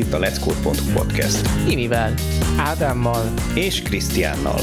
[0.00, 1.68] itt a Let's Code.hu podcast.
[1.68, 2.14] Imivel,
[2.56, 4.58] Ádámmal és Krisztiánnal.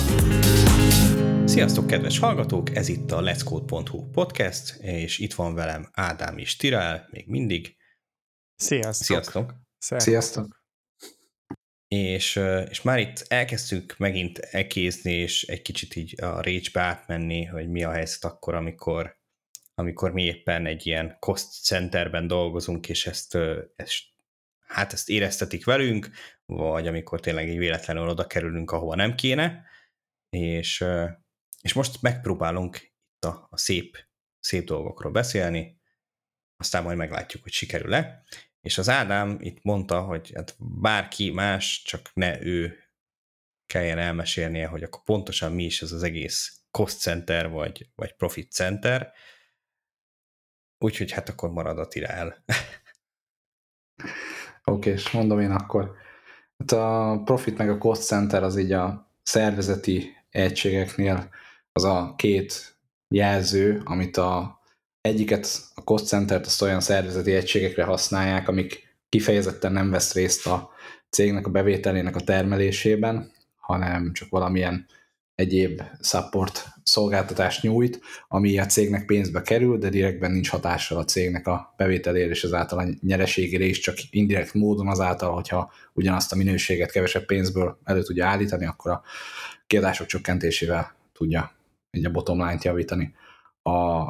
[1.47, 2.75] Sziasztok, kedves hallgatók!
[2.75, 7.75] Ez itt a Let's Code.hu podcast, és itt van velem Ádám és Tirál, még mindig.
[8.55, 9.05] Sziasztok!
[9.05, 9.53] Sziasztok!
[9.77, 10.63] Sziasztok!
[11.87, 12.35] És,
[12.69, 17.83] és már itt elkezdtünk megint ekézni, és egy kicsit így a rage átmenni, hogy mi
[17.83, 19.15] a helyzet akkor, amikor
[19.79, 23.37] amikor mi éppen egy ilyen cost centerben dolgozunk, és ezt,
[23.75, 24.03] ezt
[24.67, 26.09] hát ezt éreztetik velünk,
[26.45, 29.65] vagy amikor tényleg egy véletlenül oda kerülünk, ahova nem kéne,
[30.29, 30.85] és,
[31.61, 33.97] és most megpróbálunk itt a, a szép,
[34.39, 35.79] szép dolgokról beszélni,
[36.57, 38.23] aztán majd meglátjuk, hogy sikerül-e.
[38.61, 42.77] És az Ádám itt mondta, hogy hát bárki más, csak ne ő
[43.65, 48.51] kelljen elmesélnie, hogy akkor pontosan mi is ez az egész cost center, vagy, vagy profit
[48.51, 49.13] center,
[50.79, 52.43] Úgyhogy hát akkor marad a tirál.
[54.71, 55.91] Oké, és mondom én akkor.
[56.57, 61.29] Hát a profit meg a cost center az így a szervezeti egységeknél
[61.71, 64.59] az a két jelző, amit a
[65.01, 70.69] egyiket, a cost center-t azt olyan szervezeti egységekre használják, amik kifejezetten nem vesz részt a
[71.09, 74.85] cégnek a bevételének a termelésében, hanem csak valamilyen
[75.37, 81.47] egyéb support szolgáltatást nyújt, ami a cégnek pénzbe kerül, de direktben nincs hatással a cégnek
[81.47, 86.91] a bevételére és azáltal a nyereségére is, csak indirekt módon azáltal, hogyha ugyanazt a minőséget
[86.91, 89.03] kevesebb pénzből elő tudja állítani, akkor a
[89.67, 91.51] kiadások csökkentésével tudja
[91.91, 93.13] így a bottom line-t javítani.
[93.61, 94.03] A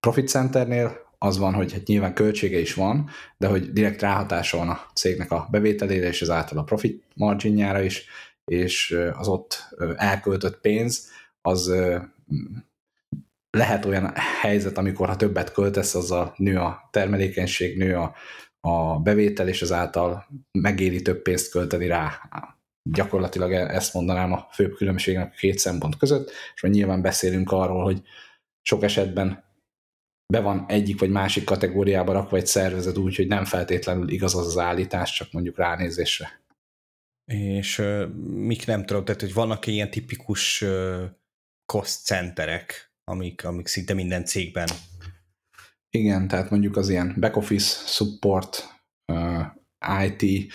[0.00, 4.68] Profit Centernél az van, hogy hát nyilván költsége is van, de hogy direkt ráhatása van
[4.68, 8.04] a cégnek a bevételére és ezáltal a profit marginjára is,
[8.44, 11.10] és az ott elköltött pénz,
[11.40, 11.72] az
[13.50, 18.14] lehet olyan helyzet, amikor ha többet költesz, az a nő a termelékenység, nő a,
[18.60, 20.26] a bevétel, és ezáltal
[20.58, 22.28] megéri több pénzt költeni rá.
[22.90, 27.52] Gyakorlatilag e-, ezt mondanám a főbb különbségnek a két szempont között, és majd nyilván beszélünk
[27.52, 28.02] arról, hogy
[28.62, 29.44] sok esetben
[30.32, 34.46] be van egyik vagy másik kategóriába rakva egy szervezet úgy, hogy nem feltétlenül igaz az
[34.46, 36.39] az állítás, csak mondjuk ránézésre.
[37.32, 41.04] És uh, mik nem tudom, tehát hogy vannak ilyen tipikus uh,
[41.66, 44.68] cost centerek, amik, amik szinte minden cégben.
[45.90, 48.64] Igen, tehát mondjuk az ilyen back office, support,
[49.12, 49.44] uh,
[50.04, 50.52] IT,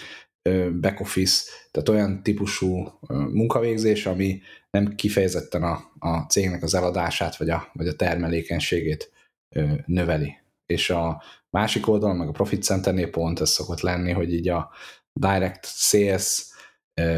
[0.50, 6.74] uh, back office, tehát olyan típusú uh, munkavégzés, ami nem kifejezetten a, a cégnek az
[6.74, 9.12] eladását, vagy a, vagy a termelékenységét
[9.56, 10.38] uh, növeli.
[10.66, 14.72] És a másik oldalon, meg a profit centernél pont ez szokott lenni, hogy így a
[15.14, 16.54] direct sales,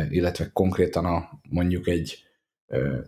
[0.10, 2.28] illetve konkrétan a mondjuk egy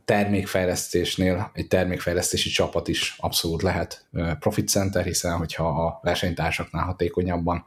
[0.05, 4.07] termékfejlesztésnél egy termékfejlesztési csapat is abszolút lehet
[4.39, 7.65] profit center, hiszen hogyha a versenytársaknál hatékonyabban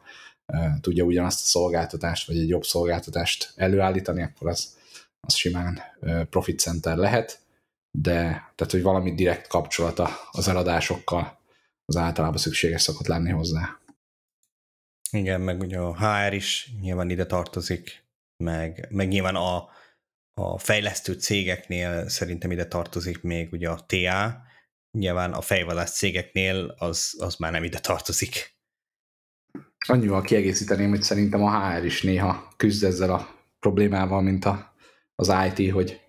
[0.80, 4.76] tudja ugyanazt a szolgáltatást, vagy egy jobb szolgáltatást előállítani, akkor az,
[5.20, 5.80] az simán
[6.30, 7.40] profit center lehet,
[7.98, 8.20] de
[8.54, 11.40] tehát, hogy valami direkt kapcsolata az eladásokkal
[11.84, 13.78] az általában szükséges szokott lenni hozzá.
[15.10, 18.01] Igen, meg ugye a HR is nyilván ide tartozik,
[18.42, 19.68] meg, meg nyilván a,
[20.34, 24.42] a fejlesztő cégeknél szerintem ide tartozik még ugye a TA,
[24.98, 28.50] nyilván a fejvadász cégeknél az, az már nem ide tartozik.
[29.86, 34.74] Annyival kiegészíteném, hogy szerintem a HR is néha küzd ezzel a problémával, mint a,
[35.14, 36.00] az IT, hogy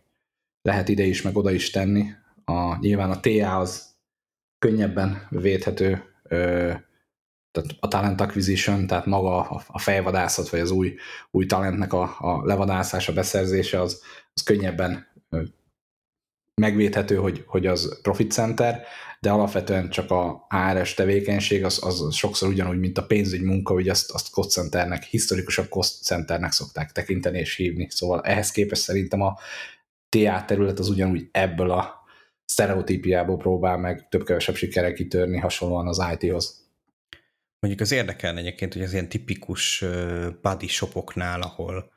[0.61, 2.11] lehet ide is, meg oda is tenni.
[2.43, 3.95] A, nyilván a TA az
[4.59, 6.73] könnyebben védhető ö,
[7.53, 10.95] tehát a talent acquisition, tehát maga a fejvadászat, vagy az új,
[11.31, 14.01] új talentnek a, a levadászása, beszerzése, az,
[14.33, 15.07] az könnyebben
[16.61, 18.83] megvédhető, hogy, hogy az profit center,
[19.19, 23.89] de alapvetően csak a HRS tevékenység az, az sokszor ugyanúgy, mint a pénzügy munka, hogy
[23.89, 27.87] azt, azt cost centernek, historikusabb cost centernek szokták tekinteni és hívni.
[27.89, 29.37] Szóval ehhez képest szerintem a
[30.09, 32.03] TA terület az ugyanúgy ebből a
[32.45, 36.62] sztereotípiából próbál meg több-kevesebb sikerek kitörni hasonlóan az IT-hoz.
[37.63, 39.85] Mondjuk az érdekelne egyébként, hogy az ilyen tipikus
[40.41, 41.91] body shopoknál, ahol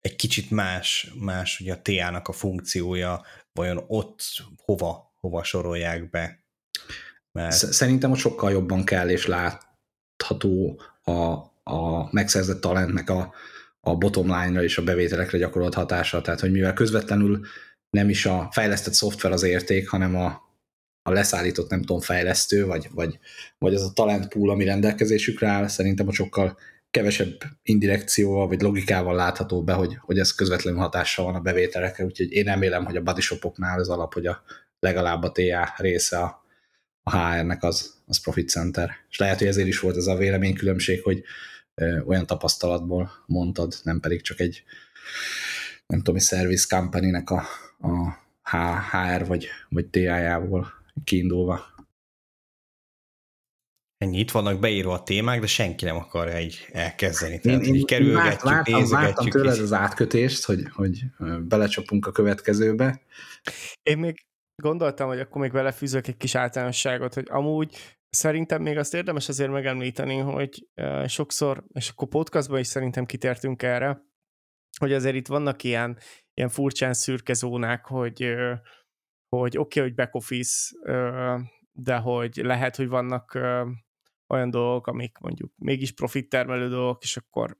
[0.00, 4.20] egy kicsit más, más ugye a TA-nak a funkciója, vajon ott
[4.56, 6.44] hova, hova sorolják be?
[7.32, 7.52] Mert...
[7.54, 11.12] Szerintem ott sokkal jobban kell és látható a,
[11.62, 13.34] a megszerzett talentnek a,
[13.80, 16.20] a bottom line-ra és a bevételekre gyakorolt hatása.
[16.20, 17.46] Tehát, hogy mivel közvetlenül
[17.90, 20.47] nem is a fejlesztett szoftver az érték, hanem a,
[21.08, 23.18] a leszállított, nem tudom, fejlesztő, vagy, vagy,
[23.58, 26.58] vagy az a talent pool, ami rendelkezésükre áll, szerintem a sokkal
[26.90, 32.32] kevesebb indirekcióval, vagy logikával látható be, hogy, hogy ez közvetlenül hatással van a bevételekre, úgyhogy
[32.32, 34.42] én nem élem, hogy a body shopoknál az alap, hogy a
[34.80, 36.44] legalább a TA része a,
[37.02, 38.90] a HR-nek az, az profit center.
[39.10, 41.22] És lehet, hogy ezért is volt ez a véleménykülönbség, hogy
[42.06, 44.62] olyan tapasztalatból mondtad, nem pedig csak egy
[45.86, 47.44] nem tudom, service company-nek a,
[47.78, 48.12] a
[48.50, 51.76] HR vagy, vagy TI-jából kiindulva.
[53.96, 57.40] Ennyi, itt vannak beírva a témák, de senki nem akarja egy elkezdeni.
[57.40, 59.00] Tehát én, így kerülgetjük, vártam, nézegetjük.
[59.00, 61.02] Vártam tőled az átkötést, hogy, hogy
[61.40, 63.02] belecsapunk a következőbe.
[63.82, 64.26] Én még
[64.62, 67.76] gondoltam, hogy akkor még belefűzök egy kis általánosságot, hogy amúgy
[68.10, 70.68] szerintem még azt érdemes azért megemlíteni, hogy
[71.06, 74.06] sokszor, és akkor podcastban is szerintem kitértünk erre,
[74.78, 75.98] hogy azért itt vannak ilyen,
[76.34, 78.34] ilyen furcsán szürke zónák, hogy,
[79.28, 80.76] hogy oké, okay, hogy back office,
[81.72, 83.34] de hogy lehet, hogy vannak
[84.28, 87.58] olyan dolgok, amik mondjuk mégis profit termelő dolgok, és akkor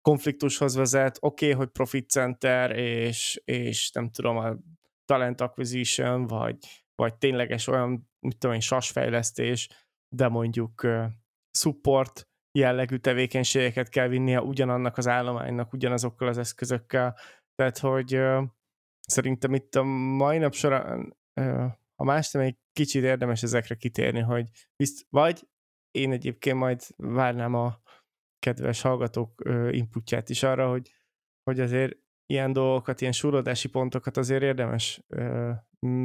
[0.00, 1.18] konfliktushoz vezet.
[1.20, 4.56] Oké, okay, hogy profit center, és, és nem tudom, a
[5.04, 6.56] talent acquisition, vagy,
[6.94, 9.68] vagy tényleges olyan, mit tudom én, sasfejlesztés,
[10.16, 10.86] de mondjuk
[11.58, 12.28] support
[12.58, 17.18] jellegű tevékenységeket kell vinnie ugyanannak az állománynak, ugyanazokkal az eszközökkel.
[17.54, 18.20] Tehát, hogy
[19.06, 21.16] szerintem itt a mai nap során,
[21.94, 25.48] a más nem egy kicsit érdemes ezekre kitérni, hogy bizt, vagy
[25.90, 27.80] én egyébként majd várnám a
[28.38, 30.94] kedves hallgatók inputját is arra, hogy,
[31.42, 31.96] hogy azért
[32.26, 35.02] ilyen dolgokat, ilyen súrodási pontokat azért érdemes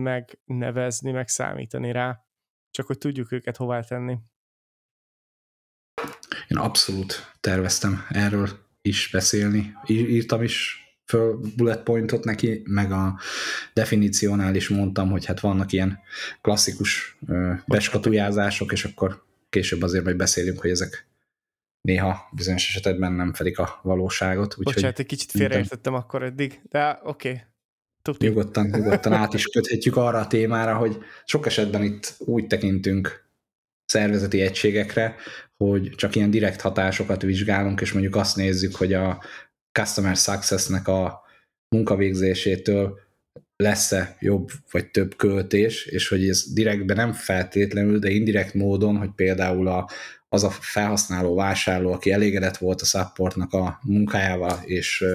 [0.03, 2.25] megnevezni, megszámítani rá,
[2.69, 4.17] csak hogy tudjuk őket hová tenni.
[6.47, 8.49] Én abszolút terveztem erről
[8.81, 9.73] is beszélni.
[9.85, 13.19] Írtam is föl bullet pointot neki, meg a
[13.73, 15.99] definíciónál is mondtam, hogy hát vannak ilyen
[16.41, 17.17] klasszikus
[17.65, 21.07] beskatujázások, és akkor később azért majd beszélünk, hogy ezek
[21.81, 24.57] néha bizonyos esetben nem fedik a valóságot.
[24.57, 27.29] Úgyhogy Bocsánat, egy kicsit félreértettem akkor eddig, de oké.
[27.29, 27.41] Okay.
[28.27, 33.25] Nyugodtan, nyugodtan át is köthetjük arra a témára, hogy sok esetben itt úgy tekintünk
[33.85, 35.15] szervezeti egységekre,
[35.57, 39.23] hogy csak ilyen direkt hatásokat vizsgálunk, és mondjuk azt nézzük, hogy a
[39.77, 41.21] customer success-nek a
[41.75, 42.99] munkavégzésétől
[43.55, 49.09] lesz-e jobb vagy több költés, és hogy ez direktben nem feltétlenül, de indirekt módon, hogy
[49.15, 49.89] például a,
[50.29, 55.05] az a felhasználó vásárló, aki elégedett volt a supportnak a munkájával, és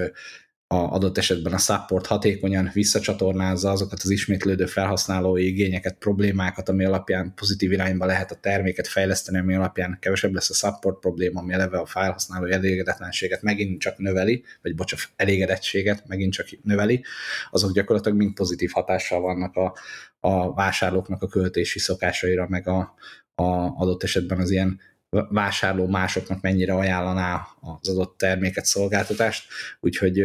[0.73, 7.33] a adott esetben a support hatékonyan visszacsatornázza azokat az ismétlődő felhasználói igényeket, problémákat, ami alapján
[7.35, 11.79] pozitív irányba lehet a terméket fejleszteni, ami alapján kevesebb lesz a support probléma, ami eleve
[11.79, 17.05] a felhasználó elégedetlenséget megint csak növeli, vagy bocsánat, elégedettséget megint csak növeli,
[17.51, 19.75] azok gyakorlatilag mind pozitív hatással vannak a,
[20.21, 22.95] a vásárlóknak a költési szokásaira, meg a,
[23.35, 23.45] a
[23.77, 24.81] adott esetben az ilyen
[25.29, 29.47] vásárló másoknak mennyire ajánlaná az adott terméket, szolgáltatást,
[29.81, 30.23] úgyhogy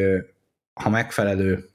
[0.77, 1.69] ha megfelelő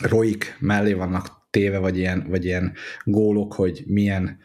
[0.00, 2.74] roik mellé vannak téve, vagy ilyen, vagy ilyen
[3.04, 4.38] gólok, hogy milyen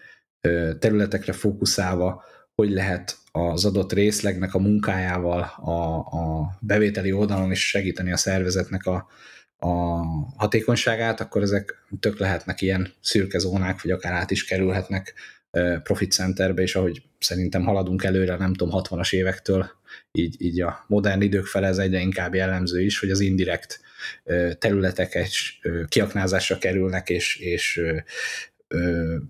[0.80, 2.24] területekre fókuszálva,
[2.56, 8.86] hogy lehet az adott részlegnek a munkájával a, a bevételi oldalon is segíteni a szervezetnek
[8.86, 9.08] a,
[9.58, 9.70] a
[10.38, 15.14] hatékonyságát, akkor ezek tök lehetnek ilyen szürke zónák, vagy akár át is kerülhetnek
[15.84, 19.72] profit centerbe, és ahogy szerintem haladunk előre, nem tudom, 60-as évektől,
[20.12, 23.80] így, így a modern idők fele ez egyre inkább jellemző is, hogy az indirekt
[24.60, 25.30] területek
[25.88, 27.82] kiaknázásra kerülnek, és, és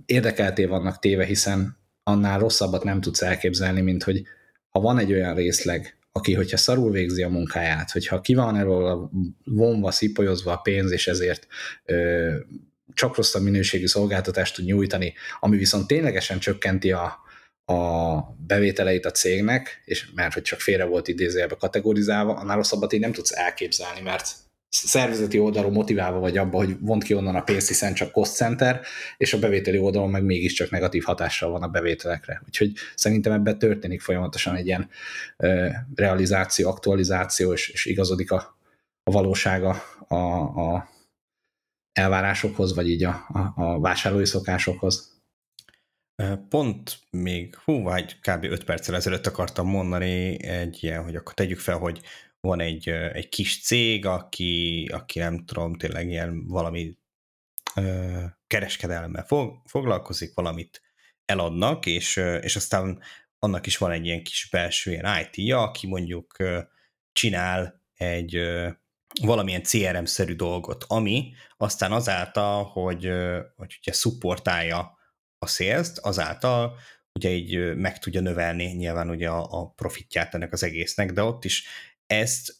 [0.06, 4.24] érdekelté vannak téve, hiszen annál rosszabbat nem tudsz elképzelni, mint hogy
[4.70, 9.10] ha van egy olyan részleg, aki, hogyha szarul végzi a munkáját, hogyha ki van erről
[9.44, 11.48] vonva, szipolyozva a pénz, és ezért
[11.86, 12.36] ö,
[12.94, 17.20] csak rosszabb minőségű szolgáltatást tud nyújtani, ami viszont ténylegesen csökkenti a,
[17.66, 23.00] a bevételeit a cégnek, és mert hogy csak félre volt idézőjelbe kategorizálva, annál rosszabbat így
[23.00, 24.36] nem tudsz elképzelni, mert
[24.70, 28.82] szervezeti oldalon motiválva vagy abba, hogy vont ki onnan a pénzt, hiszen csak cost center,
[29.18, 32.42] és a bevételi oldalon meg mégiscsak negatív hatással van a bevételekre.
[32.46, 34.90] Úgyhogy szerintem ebben történik folyamatosan egy ilyen
[35.38, 38.58] ö, realizáció, aktualizáció, és, és igazodik a,
[39.04, 40.90] a valósága a, a
[41.94, 45.20] elvárásokhoz, vagy így a, a, a vásárlói szokásokhoz.
[46.50, 48.44] Pont még, hú, vagy kb.
[48.44, 52.02] 5 perccel ezelőtt akartam mondani egy ilyen, hogy akkor tegyük fel, hogy
[52.40, 56.98] van egy, egy kis cég, aki, aki nem tudom, tényleg ilyen valami
[57.76, 60.82] ö, kereskedelemmel fog, foglalkozik, valamit
[61.26, 63.02] eladnak, és, és aztán
[63.40, 66.36] annak is van egy ilyen kis belső ilyen IT-ja, aki mondjuk
[67.12, 68.36] csinál egy
[69.22, 73.12] valamilyen CRM-szerű dolgot, ami aztán azáltal, hogy,
[73.56, 75.00] hogy ugye szupportálja
[75.38, 76.78] a sales azáltal
[77.14, 81.46] ugye így meg tudja növelni nyilván ugye a, a profitját ennek az egésznek, de ott
[81.46, 81.68] is
[82.06, 82.56] ezt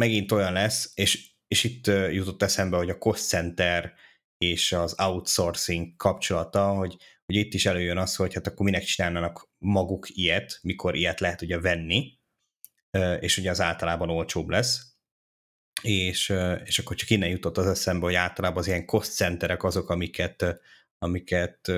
[0.00, 3.92] megint olyan lesz, és, és itt jutott eszembe, hogy a cost center
[4.38, 6.96] és az outsourcing kapcsolata, hogy
[7.26, 11.42] hogy itt is előjön az, hogy hát akkor minek csinálnának maguk ilyet, mikor ilyet lehet
[11.42, 12.18] ugye venni,
[13.20, 14.93] és ugye az általában olcsóbb lesz,
[15.84, 19.90] és, és akkor csak innen jutott az eszembe, hogy általában az ilyen cost centerek azok,
[19.90, 20.60] amiket,
[20.98, 21.72] amiket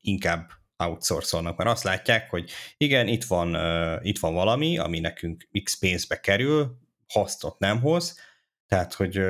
[0.00, 3.56] inkább outsourcolnak, mert azt látják, hogy igen, itt van,
[4.02, 6.78] itt van valami, ami nekünk x pénzbe kerül,
[7.08, 8.18] hasznot nem hoz,
[8.66, 9.20] tehát, hogy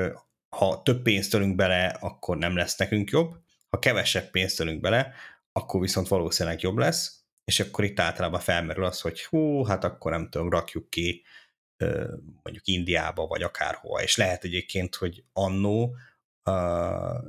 [0.49, 3.35] ha több pénzt tölünk bele, akkor nem lesz nekünk jobb,
[3.69, 5.13] ha kevesebb pénzt tölünk bele,
[5.51, 10.11] akkor viszont valószínűleg jobb lesz, és akkor itt általában felmerül az, hogy hú, hát akkor
[10.11, 11.23] nem tudom, rakjuk ki
[12.43, 15.95] mondjuk Indiába, vagy akárhova, és lehet egyébként, hogy annó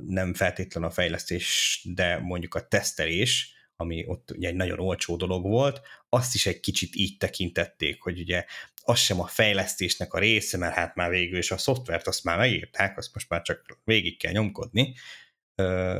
[0.05, 5.43] nem feltétlen a fejlesztés, de mondjuk a tesztelés, ami ott ugye egy nagyon olcsó dolog
[5.43, 8.45] volt, azt is egy kicsit így tekintették, hogy ugye
[8.83, 12.37] az sem a fejlesztésnek a része, mert hát már végül is a szoftvert azt már
[12.37, 14.95] megírták, azt most már csak végig kell nyomkodni,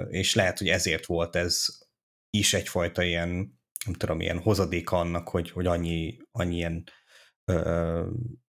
[0.10, 1.66] és lehet, hogy ezért volt ez
[2.30, 6.84] is egyfajta ilyen, nem tudom, ilyen hozadéka annak, hogy, hogy annyi, annyi ilyen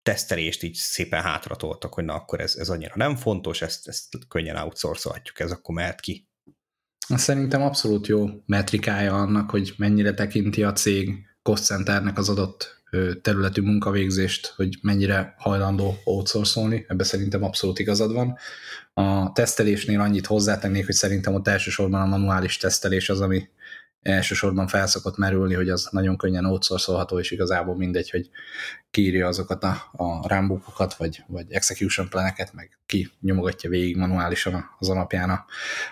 [0.03, 4.57] tesztelést így szépen hátratoltak, hogy na akkor ez, ez annyira nem fontos, ezt, ezt könnyen
[4.57, 6.29] outsourcolhatjuk, ez akkor mehet ki.
[7.09, 12.83] Szerintem abszolút jó metrikája annak, hogy mennyire tekinti a cég cost centernek az adott
[13.23, 18.37] területű munkavégzést, hogy mennyire hajlandó outsourcolni, ebbe szerintem abszolút igazad van.
[18.95, 23.49] A tesztelésnél annyit hozzátennék, hogy szerintem ott elsősorban a manuális tesztelés az, ami
[24.03, 28.31] elsősorban felszokott merülni, hogy az nagyon könnyen outsourcolható, és igazából mindegy, hogy
[28.91, 34.89] kiírja azokat a, a rambookokat, vagy, vagy execution planeket, meg ki nyomogatja végig manuálisan az
[34.89, 35.45] alapján a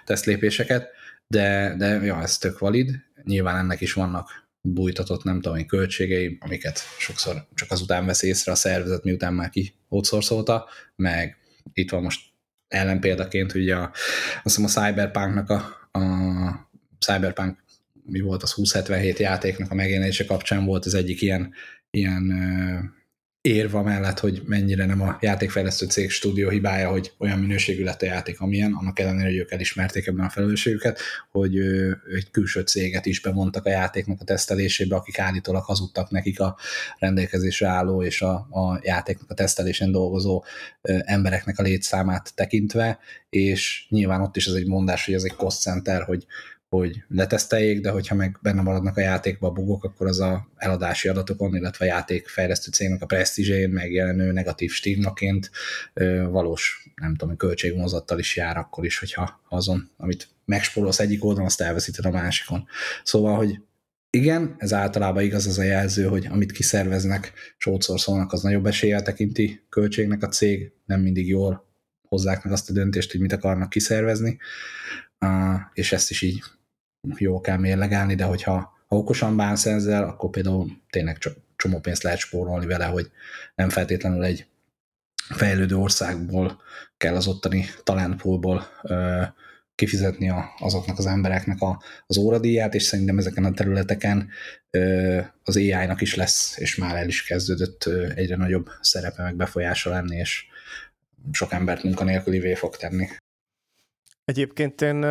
[0.05, 0.89] tesztlépéseket,
[1.27, 2.91] de, de ja, ez tök valid.
[3.23, 8.55] Nyilván ennek is vannak bújtatott, nem tudom, költségei, amiket sokszor csak azután vesz észre a
[8.55, 11.37] szervezet, miután már ki outsourcolta, meg
[11.73, 12.21] itt van most
[12.69, 13.91] ellenpéldaként, hogy a,
[14.43, 16.01] azt hiszem a Cyberpunknak a, a
[16.99, 17.59] Cyberpunk
[18.11, 21.53] mi volt az 2077 játéknak a megjelenése kapcsán volt az egyik ilyen,
[21.91, 22.33] ilyen
[23.41, 28.07] érva mellett, hogy mennyire nem a játékfejlesztő cég stúdió hibája, hogy olyan minőségű lett a
[28.07, 31.01] játék, amilyen, annak ellenére, hogy ők elismerték ebben a felelősségüket,
[31.31, 31.59] hogy
[32.17, 36.57] egy külső céget is bevontak a játéknak a tesztelésébe, akik állítólag hazudtak nekik a
[36.99, 40.45] rendelkezésre álló és a, a játéknak a tesztelésen dolgozó
[41.05, 42.99] embereknek a létszámát tekintve,
[43.31, 46.27] és nyilván ott is ez egy mondás, hogy ez egy cost center, hogy
[46.77, 51.09] hogy leteszteljék, de hogyha meg benne maradnak a játékba a bugok, akkor az a eladási
[51.09, 55.51] adatokon, illetve a játékfejlesztő cégnek a presztízsén megjelenő negatív stigmaként
[56.29, 61.61] valós, nem tudom, költségvonzattal is jár akkor is, hogyha azon, amit megspórolsz egyik oldalon, azt
[61.61, 62.67] elveszíted a másikon.
[63.05, 63.61] Szóval, hogy
[64.11, 69.61] igen, ez általában igaz az a jelző, hogy amit kiszerveznek, sótszorszolnak, az nagyobb eséllyel tekinti
[69.69, 71.69] költségnek a cég, nem mindig jól
[72.09, 74.39] hozzák meg azt a döntést, hogy mit akarnak kiszervezni,
[75.73, 76.43] és ezt is így
[77.17, 82.03] jó kell mérlegelni, de hogyha ha okosan bánsz ezzel, akkor például tényleg csak csomó pénzt
[82.03, 83.11] lehet spórolni vele, hogy
[83.55, 84.47] nem feltétlenül egy
[85.29, 86.61] fejlődő országból
[86.97, 88.67] kell az ottani talentpoolból
[89.75, 94.29] kifizetni a, azoknak az embereknek a, az óradíját, és szerintem ezeken a területeken
[94.71, 99.37] ö, az AI-nak is lesz, és már el is kezdődött ö, egyre nagyobb szerepe meg
[99.37, 100.45] befolyása lenni, és
[101.33, 103.09] sok embert munkanélkülivé fog tenni.
[104.25, 105.05] Egyébként én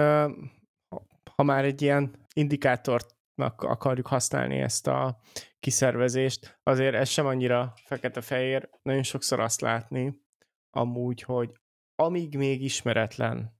[1.40, 5.20] ha már egy ilyen indikátornak akarjuk használni ezt a
[5.60, 10.22] kiszervezést, azért ez sem annyira fekete-fehér, nagyon sokszor azt látni,
[10.70, 11.52] amúgy, hogy
[11.96, 13.60] amíg még ismeretlen,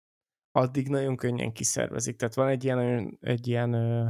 [0.52, 2.16] addig nagyon könnyen kiszervezik.
[2.16, 4.08] Tehát van egy ilyen, egy ilyen ö,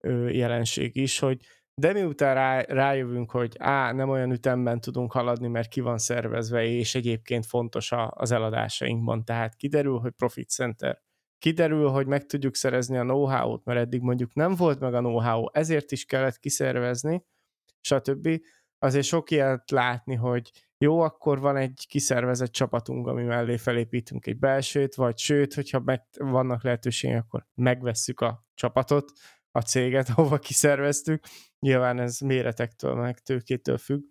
[0.00, 1.40] ö, jelenség is, hogy
[1.74, 6.64] de miután rá, rájövünk, hogy á, nem olyan ütemben tudunk haladni, mert ki van szervezve,
[6.64, 9.24] és egyébként fontos a, az eladásainkban.
[9.24, 11.02] Tehát kiderül, hogy Profit Center
[11.42, 15.46] kiderül, hogy meg tudjuk szerezni a know-how-t, mert eddig mondjuk nem volt meg a know-how,
[15.52, 17.24] ezért is kellett kiszervezni,
[17.80, 18.28] stb.
[18.78, 24.38] Azért sok ilyet látni, hogy jó, akkor van egy kiszervezett csapatunk, ami mellé felépítünk egy
[24.38, 29.12] belsőt, vagy sőt, hogyha meg vannak lehetőségek, akkor megvesszük a csapatot,
[29.50, 31.24] a céget, ahova kiszerveztük.
[31.58, 34.02] Nyilván ez méretektől, meg tőkétől függ.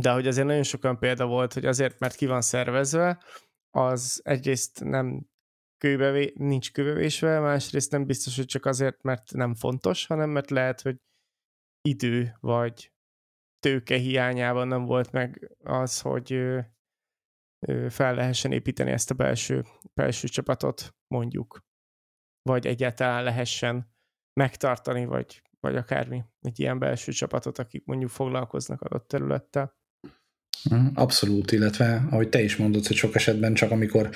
[0.00, 3.22] De hogy azért nagyon sokan példa volt, hogy azért, mert ki van szervezve,
[3.70, 5.27] az egyrészt nem
[5.78, 10.80] kőbevé, nincs kőbevésve, másrészt nem biztos, hogy csak azért, mert nem fontos, hanem mert lehet,
[10.80, 10.96] hogy
[11.88, 12.92] idő vagy
[13.58, 16.28] tőke hiányában nem volt meg az, hogy
[17.88, 21.66] fel lehessen építeni ezt a belső, belső csapatot, mondjuk.
[22.42, 23.96] Vagy egyáltalán lehessen
[24.40, 29.76] megtartani, vagy, vagy akármi, egy ilyen belső csapatot, akik mondjuk foglalkoznak adott területtel.
[30.94, 34.10] Abszolút, illetve ahogy te is mondod, hogy sok esetben csak amikor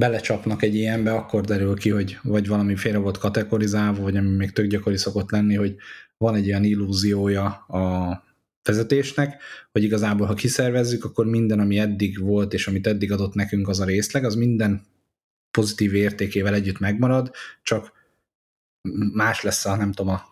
[0.00, 4.50] belecsapnak egy ilyenbe, akkor derül ki, hogy vagy valami félre volt kategorizálva, vagy ami még
[4.52, 5.76] tök gyakori szokott lenni, hogy
[6.16, 8.22] van egy ilyen illúziója a
[8.62, 9.42] vezetésnek,
[9.72, 13.80] hogy igazából ha kiszervezzük, akkor minden, ami eddig volt, és amit eddig adott nekünk az
[13.80, 14.82] a részleg, az minden
[15.50, 17.30] pozitív értékével együtt megmarad,
[17.62, 17.92] csak
[19.12, 20.22] más lesz a, nem tudom, a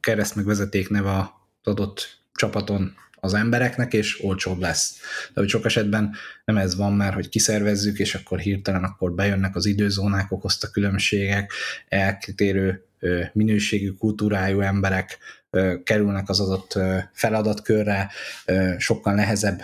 [0.00, 1.28] kereszt meg vezeték neve az
[1.62, 4.96] adott csapaton az embereknek, és olcsóbb lesz.
[5.34, 9.56] De hogy sok esetben nem ez van már, hogy kiszervezzük, és akkor hirtelen akkor bejönnek
[9.56, 11.52] az időzónák, okozta különbségek,
[11.88, 12.82] eltérő
[13.32, 15.18] minőségű, kultúrájú emberek
[15.84, 16.78] kerülnek az adott
[17.12, 18.10] feladatkörre,
[18.78, 19.60] sokkal nehezebb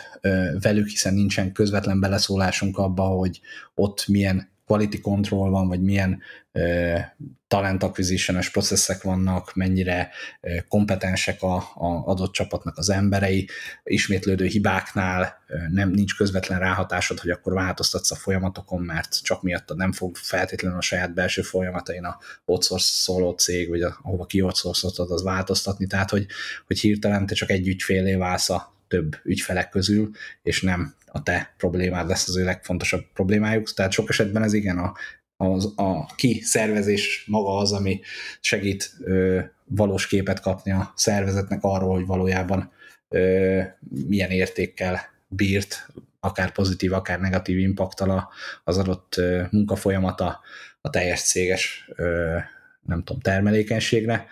[0.61, 3.41] velük, hiszen nincsen közvetlen beleszólásunk abba, hogy
[3.75, 7.01] ott milyen quality control van, vagy milyen uh,
[7.47, 13.49] talent acquisition processzek vannak, mennyire uh, kompetensek a, a adott csapatnak az emberei,
[13.83, 19.77] ismétlődő hibáknál uh, nem nincs közvetlen ráhatásod, hogy akkor változtatsz a folyamatokon, mert csak miattad
[19.77, 25.11] nem fog feltétlenül a saját belső folyamatain a outsource szóló cég, vagy a, ahova kioutsourcoltad,
[25.11, 26.27] az változtatni, tehát hogy,
[26.67, 30.11] hogy hirtelen te csak egy ügyfélé válsz a több ügyfelek közül,
[30.43, 33.73] és nem a te problémád lesz az ő legfontosabb problémájuk.
[33.73, 34.95] Tehát sok esetben ez igen, a,
[35.37, 38.01] a, a kiszervezés maga az, ami
[38.41, 42.73] segít ö, valós képet kapni a szervezetnek arról, hogy valójában
[43.09, 43.61] ö,
[44.07, 45.89] milyen értékkel bírt,
[46.21, 48.33] akár pozitív, akár negatív impaktal
[48.65, 50.41] az adott ö, munkafolyamata
[50.81, 52.37] a teljes céges ö,
[52.83, 54.27] nem tudom, termelékenységre.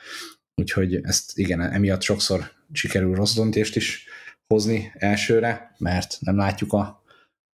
[0.54, 4.06] Úgyhogy ezt igen, emiatt sokszor sikerül rossz döntést is
[4.52, 7.02] hozni elsőre, mert nem látjuk a,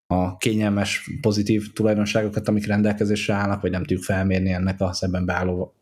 [0.06, 5.74] a kényelmes, pozitív tulajdonságokat, amik rendelkezésre állnak, vagy nem tudjuk felmérni ennek a szemben beálló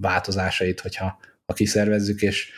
[0.00, 2.50] változásait, hogyha ha kiszervezzük, és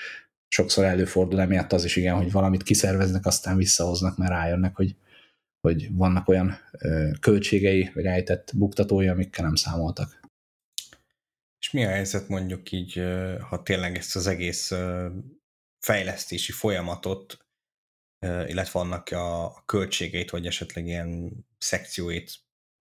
[0.49, 4.97] sokszor előfordul emiatt az is igen, hogy valamit kiszerveznek, aztán visszahoznak, mert rájönnek, hogy,
[5.61, 10.21] hogy vannak olyan ö, költségei, vagy rejtett buktatói, amikkel nem számoltak.
[11.59, 13.03] És mi a helyzet mondjuk így,
[13.49, 14.73] ha tényleg ezt az egész
[15.85, 17.44] fejlesztési folyamatot
[18.47, 22.33] illetve annak a költségeit, vagy esetleg ilyen szekcióit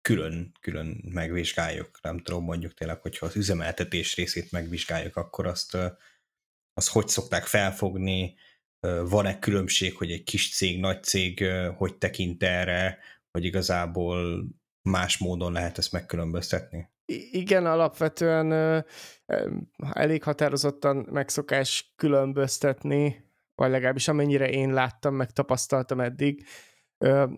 [0.01, 1.99] külön, külön megvizsgáljuk.
[2.01, 5.77] Nem tudom, mondjuk tényleg, hogyha az üzemeltetés részét megvizsgáljuk, akkor azt,
[6.73, 8.35] azt hogy szokták felfogni,
[9.05, 11.45] van-e különbség, hogy egy kis cég, nagy cég
[11.77, 12.97] hogy tekint erre,
[13.31, 14.47] hogy igazából
[14.89, 16.91] más módon lehet ezt megkülönböztetni?
[17.31, 18.51] Igen, alapvetően
[19.93, 26.45] elég határozottan megszokás különböztetni vagy legalábbis amennyire én láttam, meg tapasztaltam eddig.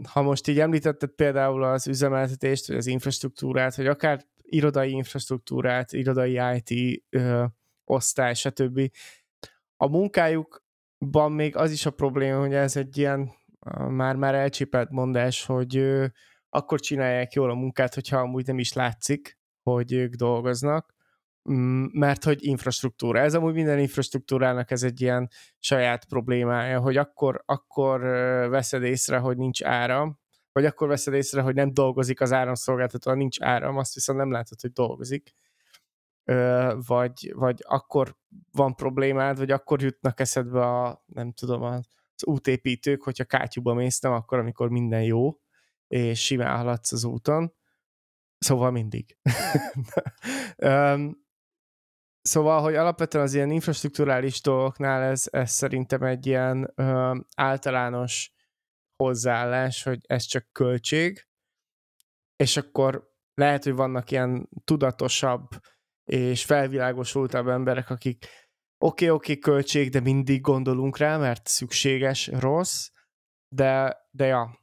[0.09, 6.39] Ha most így említetted például az üzemeltetést, vagy az infrastruktúrát, vagy akár irodai infrastruktúrát, irodai
[6.55, 7.45] IT ö,
[7.83, 8.91] osztály, stb.
[9.77, 13.31] A munkájukban még az is a probléma, hogy ez egy ilyen
[13.89, 16.01] már-már elcsépelt mondás, hogy
[16.49, 20.94] akkor csinálják jól a munkát, hogyha amúgy nem is látszik, hogy ők dolgoznak,
[21.91, 23.19] mert hogy infrastruktúra.
[23.19, 25.29] Ez amúgy minden infrastruktúrának ez egy ilyen
[25.59, 28.01] saját problémája, hogy akkor, akkor
[28.49, 30.19] veszed észre, hogy nincs áram,
[30.51, 34.61] vagy akkor veszed észre, hogy nem dolgozik az áramszolgáltató, nincs áram, azt viszont nem látod,
[34.61, 35.35] hogy dolgozik.
[36.87, 38.15] Vagy, vagy akkor
[38.51, 44.11] van problémád, vagy akkor jutnak eszedbe a, nem tudom, az útépítők, hogyha kátyúba mész, nem
[44.11, 45.39] akkor, amikor minden jó,
[45.87, 47.53] és simán haladsz az úton.
[48.37, 49.17] Szóval mindig.
[52.27, 58.33] Szóval, hogy alapvetően az ilyen infrastruktúrális dolgoknál ez, ez szerintem egy ilyen ö, általános
[58.95, 61.27] hozzáállás, hogy ez csak költség,
[62.35, 65.47] és akkor lehet, hogy vannak ilyen tudatosabb
[66.03, 68.29] és felvilágosultabb emberek, akik oké,
[68.77, 72.89] okay, oké, okay, költség, de mindig gondolunk rá, mert szükséges, rossz,
[73.55, 74.59] de, de ja,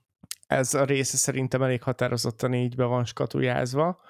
[0.46, 4.01] ez a része szerintem elég határozottan így be van skatujázva.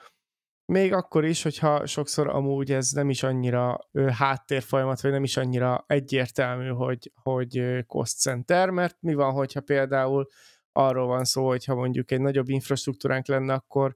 [0.64, 5.84] Még akkor is, hogyha sokszor amúgy ez nem is annyira háttérfolyamat, vagy nem is annyira
[5.86, 10.28] egyértelmű, hogy, hogy cost center, mert mi van, hogyha például
[10.72, 13.94] arról van szó, hogyha mondjuk egy nagyobb infrastruktúránk lenne, akkor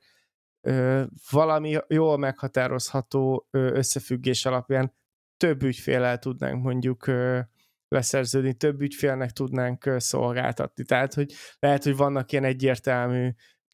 [0.61, 4.95] ö, valami jól meghatározható ö, összefüggés alapján
[5.37, 7.41] több ügyfélel tudnánk mondjuk ö,
[7.89, 10.85] leszerződni, több ügyfélnek tudnánk szolgáltatni.
[10.85, 13.31] Tehát, hogy lehet, hogy vannak ilyen egyértelmű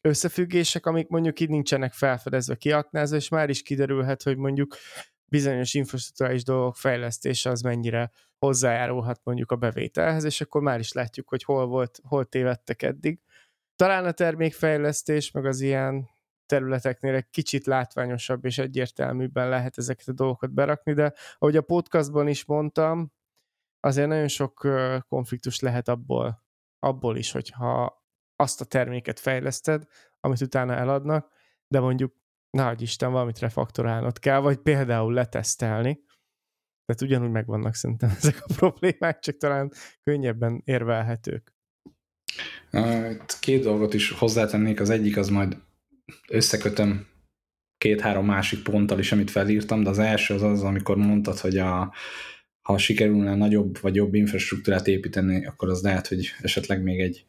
[0.07, 4.75] összefüggések, amik mondjuk itt nincsenek felfedezve, kiaknázva, és már is kiderülhet, hogy mondjuk
[5.25, 11.29] bizonyos infrastruktúrális dolgok fejlesztése az mennyire hozzájárulhat mondjuk a bevételhez, és akkor már is látjuk,
[11.29, 13.19] hogy hol volt, hol tévedtek eddig.
[13.75, 16.09] Talán a termékfejlesztés, meg az ilyen
[16.45, 22.27] területeknél egy kicsit látványosabb és egyértelműbben lehet ezeket a dolgokat berakni, de ahogy a podcastban
[22.27, 23.11] is mondtam,
[23.79, 24.67] azért nagyon sok
[25.07, 26.43] konfliktus lehet abból,
[26.79, 28.02] abból is, hogyha
[28.35, 29.83] azt a terméket fejleszted,
[30.19, 31.31] amit utána eladnak,
[31.67, 32.15] de mondjuk,
[32.49, 35.99] nagy Isten, valamit refaktorálnod kell, vagy például letesztelni.
[36.85, 39.71] Tehát ugyanúgy megvannak szerintem ezek a problémák, csak talán
[40.03, 41.53] könnyebben érvelhetők.
[43.39, 45.57] Két dolgot is hozzátennék, az egyik az majd
[46.29, 47.07] összekötöm
[47.77, 51.93] két-három másik ponttal is, amit felírtam, de az első az az, amikor mondtad, hogy a,
[52.61, 57.25] ha sikerülne nagyobb vagy jobb infrastruktúrát építeni, akkor az lehet, hogy esetleg még egy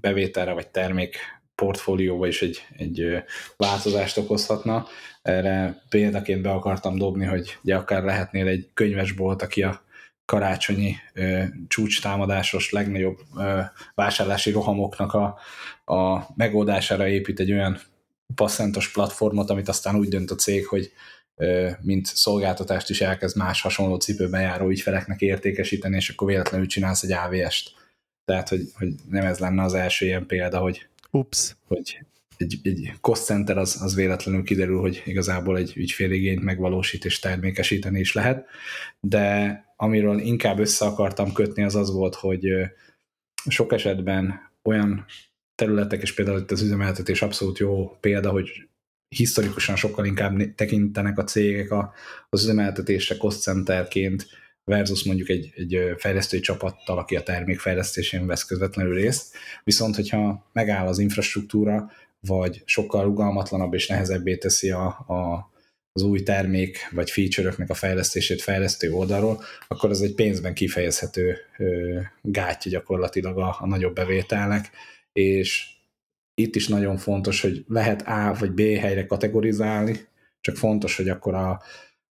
[0.00, 1.16] bevételre vagy termék
[1.54, 3.22] portfólióba is egy, egy
[3.56, 4.86] változást okozhatna.
[5.22, 9.84] Erre példaként be akartam dobni, hogy ugye akár lehetnél egy könyvesbolt, aki a
[10.24, 13.60] karácsonyi ö, csúcstámadásos legnagyobb ö,
[13.94, 15.38] vásárlási rohamoknak a,
[15.94, 17.78] a megoldására épít egy olyan
[18.34, 20.92] passzentos platformot, amit aztán úgy dönt a cég, hogy
[21.36, 27.02] ö, mint szolgáltatást is elkezd más hasonló cipőben járó ügyfeleknek értékesíteni, és akkor véletlenül csinálsz
[27.02, 27.70] egy AVS-t.
[28.26, 31.56] Tehát, hogy, hogy nem ez lenne az első ilyen példa, hogy, Ups.
[31.66, 31.98] hogy
[32.36, 38.00] egy, egy cost center az, az véletlenül kiderül, hogy igazából egy ügyféligényt megvalósít és termékesíteni
[38.00, 38.46] is lehet,
[39.00, 42.48] de amiről inkább össze akartam kötni, az az volt, hogy
[43.48, 45.04] sok esetben olyan
[45.54, 48.68] területek, és például itt az üzemeltetés abszolút jó példa, hogy
[49.08, 51.72] historikusan sokkal inkább tekintenek a cégek
[52.30, 54.26] az üzemeltetésre cost centerként,
[54.70, 59.36] versus mondjuk egy, egy fejlesztői csapattal, aki a termékfejlesztésén vesz közvetlenül részt.
[59.64, 65.50] Viszont, hogyha megáll az infrastruktúra, vagy sokkal rugalmatlanabb és nehezebbé teszi a, a,
[65.92, 71.98] az új termék vagy feature-öknek a fejlesztését fejlesztő oldalról, akkor az egy pénzben kifejezhető ö,
[72.22, 74.70] gátja gyakorlatilag a, a nagyobb bevételnek,
[75.12, 75.66] és
[76.34, 80.06] itt is nagyon fontos, hogy lehet A vagy B helyre kategorizálni,
[80.40, 81.62] csak fontos, hogy akkor a,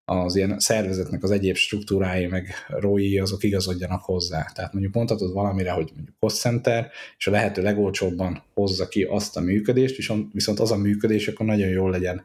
[0.04, 4.50] az ilyen szervezetnek az egyéb struktúrái, meg ROI, azok igazodjanak hozzá.
[4.54, 9.36] Tehát mondjuk mondhatod valamire, hogy mondjuk cost center, és a lehető legolcsóbban hozza ki azt
[9.36, 12.22] a működést, viszont, viszont az a működés akkor nagyon jól legyen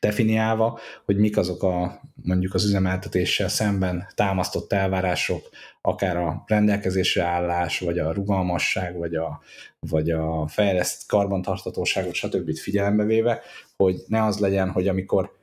[0.00, 5.48] definiálva, hogy mik azok a mondjuk az üzemeltetéssel szemben támasztott elvárások,
[5.80, 9.40] akár a rendelkezésre állás, vagy a rugalmasság, vagy a,
[9.78, 12.56] vagy a fejleszt karbantartatóságot, stb.
[12.56, 13.40] figyelembe véve,
[13.76, 15.34] hogy ne az legyen, hogy amikor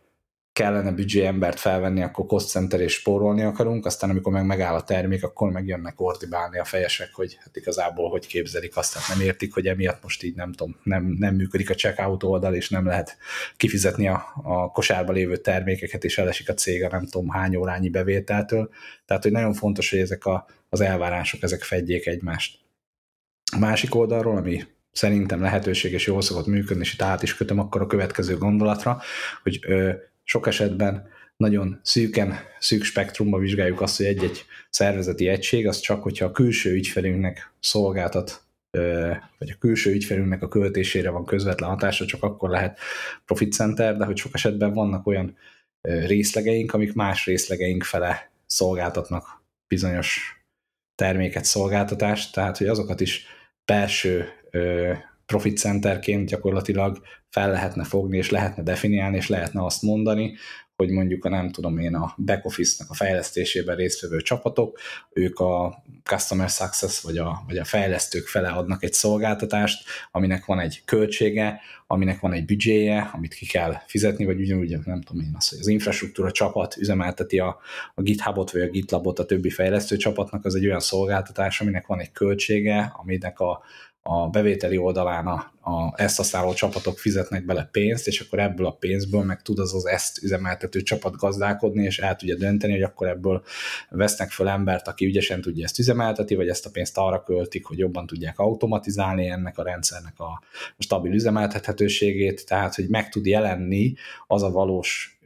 [0.54, 4.84] kellene büdzsé embert felvenni, akkor cost center és spórolni akarunk, aztán amikor meg megáll a
[4.84, 9.54] termék, akkor megjönnek ordibálni a fejesek, hogy hát igazából hogy képzelik azt, tehát nem értik,
[9.54, 13.18] hogy emiatt most így nem tudom, nem, nem működik a checkout oldal, és nem lehet
[13.58, 17.90] kifizetni a, a kosárba lévő termékeket, és elesik a cég a nem tudom hány órányi
[17.90, 18.70] bevételtől.
[19.06, 22.60] Tehát, hogy nagyon fontos, hogy ezek a, az elvárások, ezek fedjék egymást.
[23.56, 27.60] A másik oldalról, ami szerintem lehetőség és jól szokott működni, és itt át is kötöm
[27.60, 29.02] akkor a következő gondolatra,
[29.44, 31.08] hogy ö, sok esetben
[31.38, 36.72] nagyon szűken, szűk spektrumban vizsgáljuk azt, hogy egy-egy szervezeti egység, az csak, hogyha a külső
[36.72, 38.44] ügyfelünknek szolgáltat,
[39.38, 42.80] vagy a külső ügyfelünknek a költésére van közvetlen hatása, csak akkor lehet
[43.26, 45.38] profit center, de hogy sok esetben vannak olyan
[45.82, 50.44] részlegeink, amik más részlegeink fele szolgáltatnak bizonyos
[50.96, 53.26] terméket, szolgáltatást, tehát hogy azokat is
[53.66, 54.28] belső
[55.26, 60.36] profit centerként gyakorlatilag fel lehetne fogni, és lehetne definiálni, és lehetne azt mondani,
[60.76, 64.80] hogy mondjuk a nem tudom én a back office-nak a fejlesztésében résztvevő csapatok,
[65.14, 70.60] ők a customer success vagy a, vagy a fejlesztők fele adnak egy szolgáltatást, aminek van
[70.60, 75.34] egy költsége, aminek van egy büdzséje, amit ki kell fizetni, vagy ugyanúgy nem tudom én
[75.36, 77.60] azt, hogy az infrastruktúra csapat üzemelteti a,
[77.96, 82.00] a GitHubot vagy a GitLabot a többi fejlesztő csapatnak, az egy olyan szolgáltatás, aminek van
[82.00, 83.64] egy költsége, aminek a,
[84.06, 88.72] a bevételi oldalán a, a ezt használó csapatok fizetnek bele pénzt, és akkor ebből a
[88.72, 93.08] pénzből meg tud az az ezt üzemeltető csapat gazdálkodni, és el tudja dönteni, hogy akkor
[93.08, 93.44] ebből
[93.90, 97.78] vesznek föl embert, aki ügyesen tudja ezt üzemelteti, vagy ezt a pénzt arra költik, hogy
[97.78, 100.42] jobban tudják automatizálni ennek a rendszernek a
[100.78, 103.94] stabil üzemeltethetőségét, tehát hogy meg tud jelenni
[104.28, 105.20] az a valós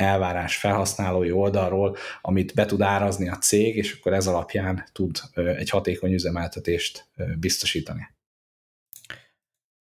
[0.00, 5.70] elvárás felhasználói oldalról, amit be tud árazni a cég, és akkor ez alapján tud egy
[5.70, 7.08] hatékony üzemeltetést
[7.38, 8.08] biztosítani.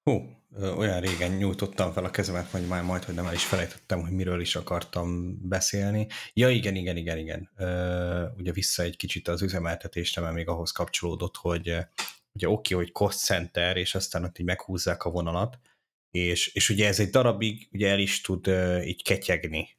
[0.03, 0.37] Hú,
[0.77, 4.13] olyan régen nyújtottam fel a kezemet, hogy már majd, hogy nem el is felejtettem, hogy
[4.13, 6.07] miről is akartam beszélni.
[6.33, 7.51] Ja, igen, igen, igen, igen.
[8.37, 11.77] Ugye vissza egy kicsit az üzemeltetésre, mert még ahhoz kapcsolódott, hogy
[12.33, 15.59] ugye oké, hogy cost center, és aztán ott így meghúzzák a vonalat,
[16.11, 18.47] és, és ugye ez egy darabig ugye el is tud
[18.85, 19.76] így ketyegni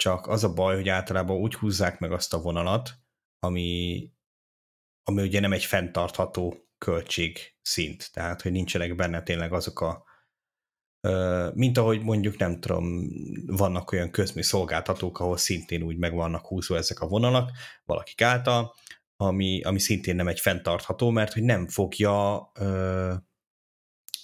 [0.00, 2.90] csak az a baj, hogy általában úgy húzzák meg azt a vonalat,
[3.38, 4.10] ami,
[5.02, 10.08] ami ugye nem egy fenntartható költség szint, tehát hogy nincsenek benne tényleg azok a
[11.54, 13.08] mint ahogy mondjuk nem tudom,
[13.46, 17.50] vannak olyan közmi szolgáltatók, ahol szintén úgy meg vannak húzva ezek a vonalak
[17.84, 18.74] valakik által,
[19.16, 22.36] ami, ami szintén nem egy fenntartható, mert hogy nem fogja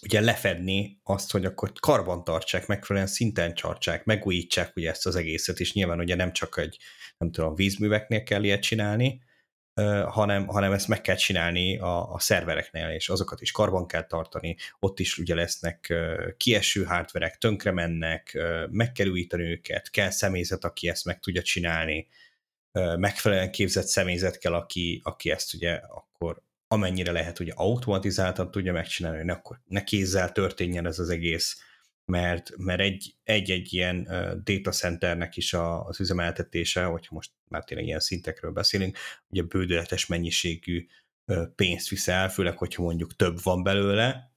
[0.07, 5.61] ugye lefedni azt, hogy akkor karban tartsák, megfelelően szinten tartsák, megújítsák ugye ezt az egészet,
[5.61, 6.79] és nyilván ugye nem csak egy,
[7.19, 9.25] nem tudom, vízműveknél kell ilyet csinálni,
[10.07, 14.57] hanem, hanem ezt meg kell csinálni a, a szervereknél, és azokat is karban kell tartani,
[14.79, 15.95] ott is ugye lesznek
[16.37, 18.38] kieső hardverek, tönkre mennek,
[18.71, 22.09] meg kell újítani őket, kell személyzet, aki ezt meg tudja csinálni,
[22.97, 26.42] megfelelően képzett személyzet kell, aki, aki ezt ugye akkor
[26.77, 31.61] amennyire lehet ugye automatizáltan tudja megcsinálni, hogy ne, akkor ne kézzel történjen ez az egész,
[32.05, 34.09] mert, mert egy, egy-egy ilyen
[34.45, 40.07] data centernek is a, az üzemeltetése, hogyha most már tényleg ilyen szintekről beszélünk, ugye bődületes
[40.07, 40.87] mennyiségű
[41.55, 44.35] pénzt visz el, főleg, hogyha mondjuk több van belőle,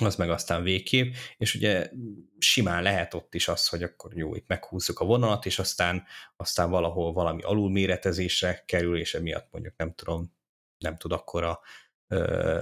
[0.00, 1.90] az meg aztán végképp, és ugye
[2.38, 6.04] simán lehet ott is az, hogy akkor jó, itt meghúzzuk a vonalat, és aztán,
[6.36, 10.35] aztán valahol valami alulméretezésre kerül, és emiatt mondjuk nem tudom,
[10.78, 11.60] nem tud akkor a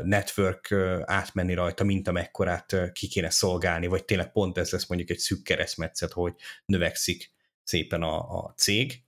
[0.02, 0.72] network
[1.04, 5.42] átmenni rajta, mint amekkorát ki kéne szolgálni, vagy tényleg pont ez lesz mondjuk egy szűk
[5.42, 9.04] keresztmetszet, hogy növekszik szépen a, a cég,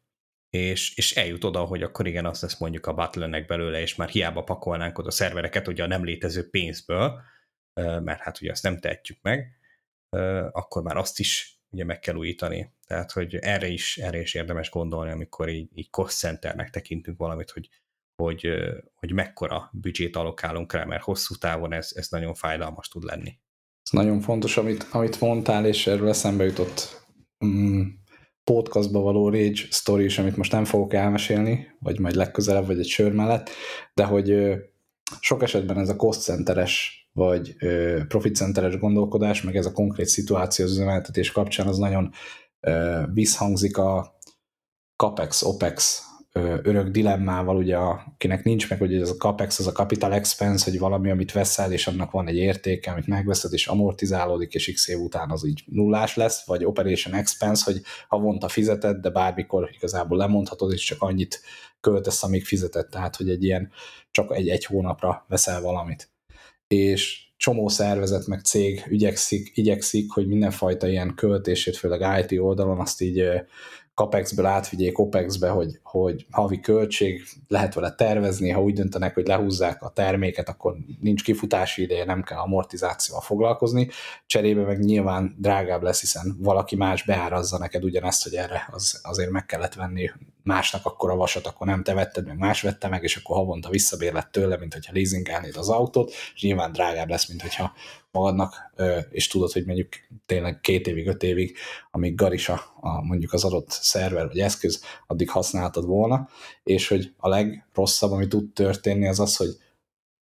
[0.51, 4.09] és, és eljut oda, hogy akkor igen, azt lesz mondjuk a butlernek belőle, és már
[4.09, 7.21] hiába pakolnánk oda a szervereket, ugye a nem létező pénzből,
[7.81, 9.59] mert hát ugye azt nem tehetjük meg,
[10.53, 12.75] akkor már azt is ugye meg kell újítani.
[12.87, 17.51] Tehát, hogy erre is, erre is érdemes gondolni, amikor így, így cost centernek tekintünk valamit,
[17.51, 17.69] hogy
[18.17, 18.49] hogy,
[18.95, 23.39] hogy mekkora büdzsét alokálunk rá, mert hosszú távon ez, ez nagyon fájdalmas tud lenni.
[23.83, 27.07] Ez nagyon fontos, amit, amit mondtál, és erről eszembe jutott
[27.47, 27.83] mm,
[28.45, 32.87] podcastba való Rage story is, amit most nem fogok elmesélni, vagy majd legközelebb, vagy egy
[32.87, 33.51] sör mellett,
[33.95, 34.55] de hogy
[35.21, 37.57] sok esetben ez a cost centeres vagy
[38.09, 42.13] profit centeres gondolkodás, meg ez a konkrét szituáció az üzemeltetés kapcsán az nagyon
[43.13, 44.19] visszhangzik a
[44.97, 46.03] CAPEX-OPEX
[46.63, 50.79] örök dilemmával, ugye akinek nincs meg, hogy ez a CAPEX, az a capital expense, hogy
[50.79, 54.99] valami, amit veszel, és annak van egy értéke, amit megveszed, és amortizálódik, és x év
[54.99, 60.73] után az így nullás lesz, vagy operation expense, hogy havonta fizeted, de bármikor igazából lemondhatod,
[60.73, 61.41] és csak annyit
[61.81, 63.71] költesz, amíg fizeted, tehát hogy egy ilyen
[64.11, 66.11] csak egy, egy hónapra veszel valamit.
[66.67, 73.01] És csomó szervezet meg cég ügyekszik, igyekszik, hogy mindenfajta ilyen költését, főleg IT oldalon azt
[73.01, 73.25] így
[73.97, 79.83] CAPEX-ből átvigyék OPEX-be, hogy, hogy havi költség, lehet vele tervezni, ha úgy döntenek, hogy lehúzzák
[79.83, 83.89] a terméket, akkor nincs kifutási ideje, nem kell amortizációval foglalkozni,
[84.27, 89.31] cserébe meg nyilván drágább lesz, hiszen valaki más beárazza neked ugyanezt, hogy erre az, azért
[89.31, 90.11] meg kellett venni
[90.47, 93.69] másnak akkor a vasat, akkor nem te vetted, meg más vette meg, és akkor havonta
[93.69, 97.73] visszabérlet tőle, mint hogyha leasingelnéd az autót, és nyilván drágább lesz, mint hogyha
[98.11, 98.73] magadnak,
[99.11, 99.89] és tudod, hogy mondjuk
[100.27, 101.57] tényleg két évig, öt évig,
[101.91, 106.29] amíg garisa a, mondjuk az adott szerver vagy eszköz, addig használtad volna,
[106.63, 109.57] és hogy a legrosszabb, ami tud történni, az az, hogy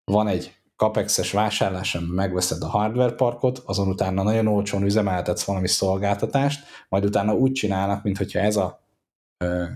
[0.03, 5.67] van egy capex-es vásárlás, amiben megveszed a hardware parkot, azon utána nagyon olcsón üzemeltetsz valami
[5.67, 8.85] szolgáltatást, majd utána úgy csinálnak, mintha ez a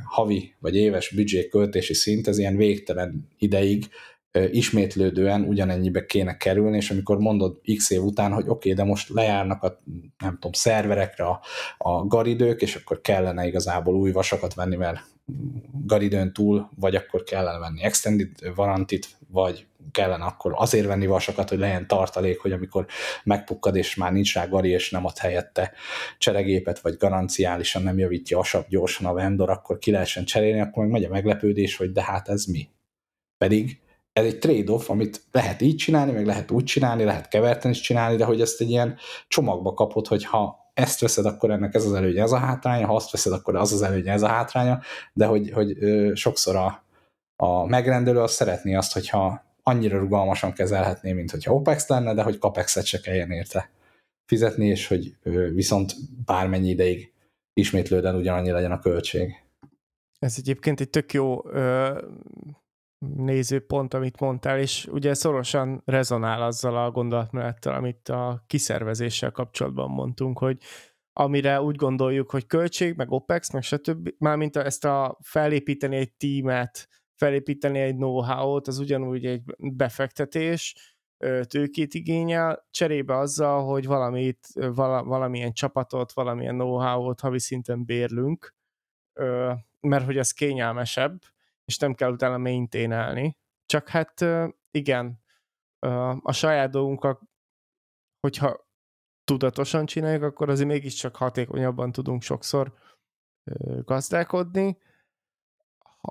[0.04, 3.86] havi vagy éves büdzsé költési szint, ez ilyen végtelen ideig
[4.52, 9.10] ismétlődően ugyanennyibe kéne kerülni, és amikor mondod x év után, hogy oké, okay, de most
[9.10, 9.82] lejárnak a,
[10.18, 11.42] nem tudom, szerverekre a,
[11.78, 15.00] a garidők, és akkor kellene igazából új vasakat venni, mert
[15.86, 21.58] garidőn túl, vagy akkor kellene venni extended varantit, vagy kellene akkor azért venni vasakat, hogy
[21.58, 22.86] legyen tartalék, hogy amikor
[23.24, 25.72] megpukkad, és már nincs rá gari, és nem ad helyette
[26.18, 30.84] cseregépet, vagy garanciálisan nem javítja a sap gyorsan a vendor, akkor ki lehessen cserélni, akkor
[30.84, 32.70] meg megy a meglepődés, hogy de hát ez mi?
[33.38, 33.80] Pedig
[34.14, 38.16] ez egy trade-off, amit lehet így csinálni, meg lehet úgy csinálni, lehet keverten is csinálni,
[38.16, 41.94] de hogy ezt egy ilyen csomagba kapod, hogy ha ezt veszed, akkor ennek ez az
[41.94, 44.80] előnye, ez a hátránya, ha azt veszed, akkor az az előnye, ez a hátránya,
[45.14, 46.84] de hogy, hogy ö, sokszor a,
[47.42, 52.38] a megrendelő azt szeretné azt, hogyha annyira rugalmasan kezelhetné, mint hogyha OPEX lenne, de hogy
[52.38, 53.72] CAPEX-et se kelljen érte
[54.26, 55.18] fizetni, és hogy
[55.54, 55.94] viszont
[56.26, 57.14] bármennyi ideig
[57.54, 59.34] ismétlődően ugyanannyi legyen a költség.
[60.20, 62.02] Ez egyébként egy tök jó ö,
[63.16, 70.38] nézőpont, amit mondtál, és ugye szorosan rezonál azzal a gondolatmenettel, amit a kiszervezéssel kapcsolatban mondtunk,
[70.38, 70.58] hogy
[71.14, 74.10] amire úgy gondoljuk, hogy költség, meg OPEX, meg stb.
[74.18, 76.88] Mármint ezt a felépíteni egy tímet,
[77.22, 80.96] felépíteni egy know-how-t, az ugyanúgy egy befektetés,
[81.48, 88.56] tőkét igényel, cserébe azzal, hogy valamit, vala, valamilyen csapatot, valamilyen know-how-ot havi szinten bérlünk,
[89.80, 91.22] mert hogy az kényelmesebb,
[91.66, 93.38] és nem kell utána maintainelni.
[93.66, 94.26] Csak hát
[94.72, 95.24] igen,
[96.20, 97.22] a saját dolgunkat,
[98.20, 98.70] hogyha
[99.24, 102.74] tudatosan csináljuk, akkor azért mégiscsak hatékonyabban tudunk sokszor
[103.84, 104.78] gazdálkodni,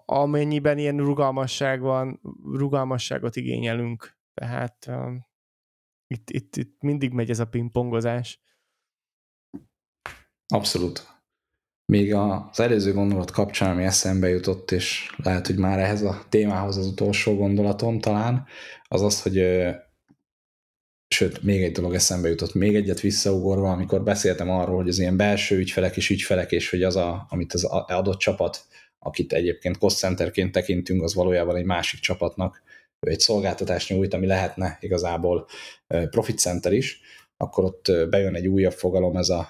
[0.04, 4.18] amennyiben ilyen rugalmasság van, rugalmasságot igényelünk.
[4.34, 4.90] Tehát
[6.06, 8.40] Itt, itt, itt mindig megy ez a pingpongozás.
[10.46, 11.08] Abszolút.
[11.92, 16.76] Még az előző gondolat kapcsán, ami eszembe jutott, és lehet, hogy már ehhez a témához
[16.76, 18.46] az utolsó gondolatom talán,
[18.88, 19.38] az az, hogy
[21.14, 25.16] sőt, még egy dolog eszembe jutott, még egyet visszaugorva, amikor beszéltem arról, hogy az ilyen
[25.16, 28.66] belső ügyfelek és ügyfelek, és hogy az, a, amit az adott csapat,
[29.00, 32.62] akit egyébként cost centerként tekintünk, az valójában egy másik csapatnak
[33.00, 35.46] egy szolgáltatást nyújt, ami lehetne igazából
[36.10, 37.00] profit center is,
[37.36, 39.48] akkor ott bejön egy újabb fogalom, ez a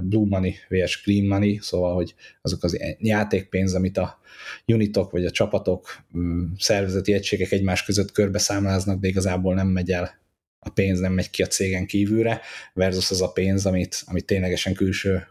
[0.00, 4.18] blue money vs green money, szóval, hogy azok az játékpénz, amit a
[4.66, 5.86] unitok vagy a csapatok,
[6.18, 10.22] mm, szervezeti egységek egymás között körbe számláznak, de igazából nem megy el
[10.64, 12.40] a pénz nem megy ki a cégen kívülre,
[12.74, 15.26] versus az a pénz, amit, amit ténylegesen külső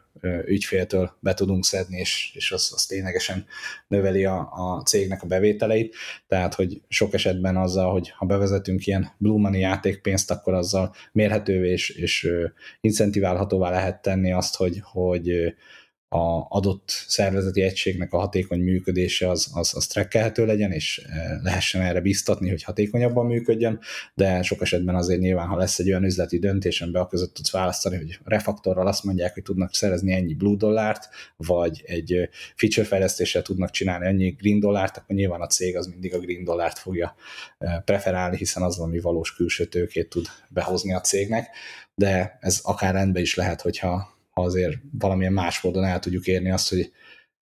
[0.46, 3.46] ügyféltől be tudunk szedni, és, és az, az ténylegesen
[3.88, 5.96] növeli a, a cégnek a bevételeit.
[6.28, 11.72] Tehát, hogy sok esetben azzal, hogy ha bevezetünk ilyen Blue Money játékpénzt, akkor azzal mérhetővé
[11.72, 12.30] és, és
[12.82, 15.54] incentiválhatóvá lehet tenni azt, hogy, hogy
[16.14, 21.82] a adott szervezeti egységnek a hatékony működése az, az, az trekkelhető legyen, és e, lehessen
[21.82, 23.80] erre biztatni, hogy hatékonyabban működjön,
[24.14, 27.98] de sok esetben azért nyilván, ha lesz egy olyan üzleti döntés, a között tudsz választani,
[27.98, 33.70] hogy refaktorral azt mondják, hogy tudnak szerezni ennyi blue dollárt, vagy egy feature fejlesztéssel tudnak
[33.70, 37.16] csinálni ennyi green dollárt, akkor nyilván a cég az mindig a green dollárt fogja
[37.58, 41.48] e, preferálni, hiszen az, ami valós külső tőkét tud behozni a cégnek,
[41.96, 46.52] de ez akár rendben is lehet, hogyha ha azért valamilyen más módon el tudjuk érni
[46.52, 46.92] azt, hogy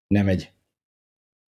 [0.08, 0.52] nem egy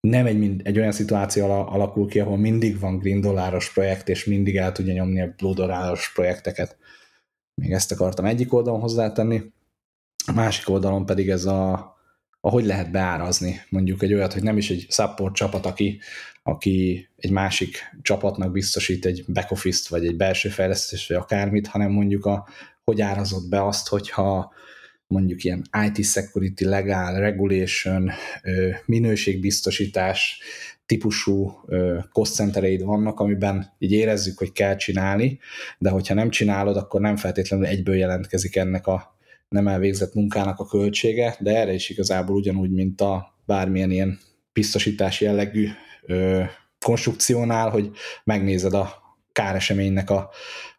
[0.00, 4.56] nem egy, egy olyan szituáció alakul ki, ahol mindig van green dolláros projekt, és mindig
[4.56, 6.76] el tudja nyomni a blue dolláros projekteket.
[7.54, 9.42] Még ezt akartam egyik oldalon hozzátenni.
[10.26, 11.72] A másik oldalon pedig ez a,
[12.40, 16.00] a hogy lehet beárazni mondjuk egy olyat, hogy nem is egy support csapat, aki,
[16.42, 21.90] aki egy másik csapatnak biztosít egy back office-t, vagy egy belső fejlesztést, vagy akármit, hanem
[21.90, 22.48] mondjuk a,
[22.84, 24.52] hogy árazott be azt, hogyha
[25.14, 28.10] mondjuk ilyen IT security, legal, regulation,
[28.86, 30.38] minőségbiztosítás
[30.86, 31.52] típusú
[32.12, 35.38] cost centereid vannak, amiben így érezzük, hogy kell csinálni,
[35.78, 39.16] de hogyha nem csinálod, akkor nem feltétlenül egyből jelentkezik ennek a
[39.48, 44.18] nem elvégzett munkának a költsége, de erre is igazából ugyanúgy, mint a bármilyen ilyen
[44.52, 45.68] biztosítás jellegű
[46.78, 47.90] konstrukciónál, hogy
[48.24, 50.30] megnézed a káreseménynek a,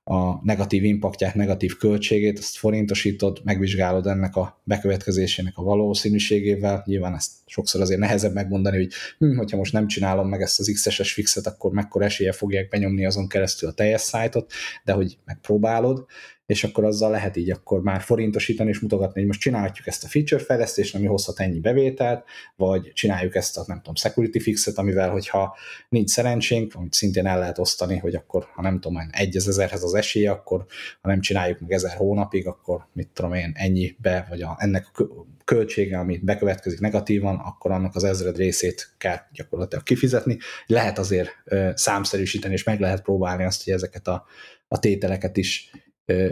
[0.07, 6.83] a negatív impaktját, negatív költségét, azt forintosítod, megvizsgálod ennek a bekövetkezésének a valószínűségével.
[6.85, 10.71] Nyilván ezt sokszor azért nehezebb megmondani, hogy hm, hogyha most nem csinálom meg ezt az
[10.73, 14.51] XS-es fixet, akkor mekkora esélye fogják benyomni azon keresztül a teljes szájtot,
[14.83, 16.05] de hogy megpróbálod,
[16.45, 20.07] és akkor azzal lehet így akkor már forintosítani és mutogatni, hogy most csinálhatjuk ezt a
[20.07, 22.23] feature fejlesztést, ami hozhat ennyi bevételt,
[22.55, 25.57] vagy csináljuk ezt a nem tudom, security fixet, amivel, hogyha
[25.89, 29.93] nincs szerencsénk, amit szintén el lehet osztani, hogy akkor, ha nem tudom, egy ezerhez az
[29.93, 30.65] esélye, akkor
[31.01, 34.87] ha nem csináljuk meg ezer hónapig, akkor mit tudom én, ennyi be, vagy a, ennek
[34.93, 35.03] a
[35.43, 40.37] költsége, ami bekövetkezik negatívan, akkor annak az ezred részét kell gyakorlatilag kifizetni.
[40.65, 41.29] Lehet azért
[41.73, 44.25] számszerűsíteni, és meg lehet próbálni azt, hogy ezeket a,
[44.67, 45.71] a tételeket is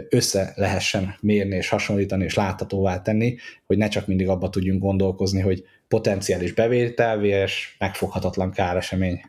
[0.08, 5.40] össze lehessen mérni és hasonlítani és láthatóvá tenni, hogy ne csak mindig abba tudjunk gondolkozni,
[5.40, 9.22] hogy potenciális bevétel és megfoghatatlan káresemény.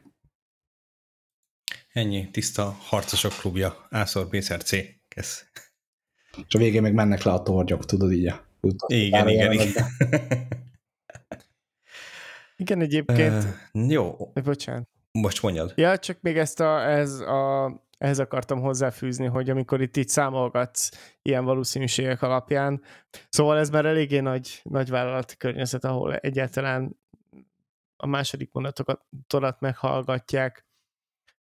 [1.94, 4.70] Ennyi, tiszta harcosok klubja, Ászor BSRC,
[5.08, 5.46] kész.
[6.48, 8.46] És a végén még mennek le a tornyok, tudod így a
[8.88, 9.74] igen, igen, igen.
[12.58, 13.44] igen, egyébként.
[13.74, 14.32] Uh, jó.
[14.44, 14.88] Bocsánat.
[15.12, 15.74] Most mondjad.
[15.76, 17.72] Ja, csak még ezt a, ez a
[18.06, 20.90] ehhez akartam hozzáfűzni, hogy amikor itt így számolgatsz
[21.22, 22.82] ilyen valószínűségek alapján,
[23.30, 27.00] szóval ez már eléggé nagy, nagy vállalati környezet, ahol egyáltalán
[27.98, 30.66] a második mondatokat meghallgatják.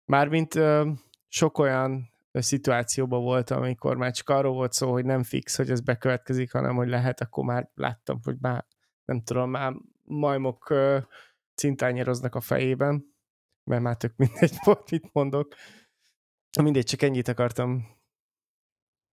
[0.06, 0.91] Mármint ö,
[1.28, 5.82] sok olyan szituációban volt, amikor már csak arról volt szó, hogy nem fix, hogy ez
[5.82, 8.65] bekövetkezik, hanem hogy lehet, akkor már láttam, hogy már
[9.06, 9.73] nem tudom, már
[10.04, 10.97] majmok ö,
[11.56, 13.15] cintányéroznak a fejében,
[13.63, 15.56] mert már tök mindegy volt, mit mondok.
[16.61, 17.87] Mindegy, csak ennyit akartam.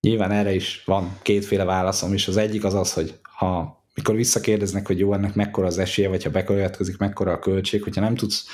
[0.00, 4.86] Nyilván erre is van kétféle válaszom, és az egyik az az, hogy ha mikor visszakérdeznek,
[4.86, 8.46] hogy jó, ennek mekkora az esélye, vagy ha bekövetkezik, mekkora a költség, hogyha nem tudsz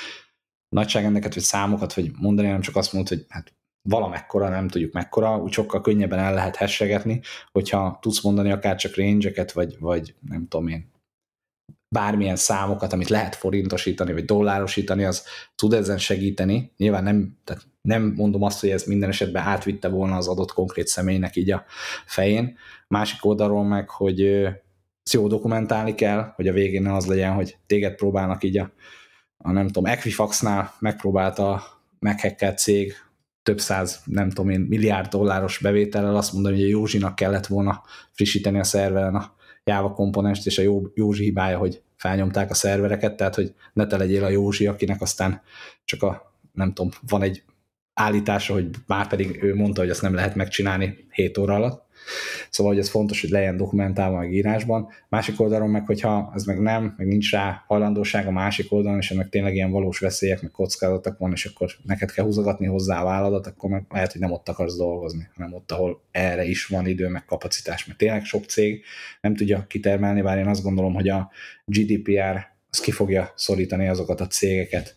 [0.69, 3.53] nagyságrendeket, vagy számokat, vagy mondani, nem csak azt mondod, hogy hát
[3.89, 7.21] valamekkora, nem tudjuk mekkora, úgy sokkal könnyebben el lehet hessegetni,
[7.51, 10.91] hogyha tudsz mondani akár csak range vagy, vagy nem tudom én,
[11.89, 15.23] bármilyen számokat, amit lehet forintosítani, vagy dollárosítani, az
[15.55, 16.73] tud ezen segíteni.
[16.77, 20.87] Nyilván nem, tehát nem mondom azt, hogy ez minden esetben átvitte volna az adott konkrét
[20.87, 21.65] személynek így a
[22.05, 22.57] fején.
[22.87, 24.47] Másik oldalról meg, hogy
[25.11, 28.71] jó dokumentálni kell, hogy a végén ne az legyen, hogy téged próbálnak így a,
[29.37, 31.63] a nem tudom, Equifaxnál megpróbálta
[31.99, 32.93] meghekkelt cég
[33.43, 37.83] több száz, nem tudom én, milliárd dolláros bevétellel azt mondani, hogy a Józsinak kellett volna
[38.11, 43.35] frissíteni a szerveren a Java komponest, és a Józsi hibája, hogy felnyomták a szervereket, tehát
[43.35, 45.41] hogy ne te legyél a Józsi, akinek aztán
[45.85, 47.43] csak a, nem tudom, van egy
[47.97, 51.85] állítása, hogy már pedig ő mondta, hogy ezt nem lehet megcsinálni 7 óra alatt.
[52.49, 54.87] Szóval, hogy ez fontos, hogy legyen dokumentálva meg írásban.
[55.09, 59.11] Másik oldalon meg, hogyha ez meg nem, meg nincs rá hajlandóság a másik oldalon, és
[59.11, 63.05] ennek tényleg ilyen valós veszélyek, meg kockázatok van, és akkor neked kell húzogatni hozzá a
[63.05, 66.87] vállalat, akkor meg lehet, hogy nem ott akarsz dolgozni, hanem ott, ahol erre is van
[66.87, 67.85] idő, meg kapacitás.
[67.85, 68.83] Mert tényleg sok cég
[69.21, 71.31] nem tudja kitermelni, bár én azt gondolom, hogy a
[71.65, 74.95] GDPR az ki fogja szorítani azokat a cégeket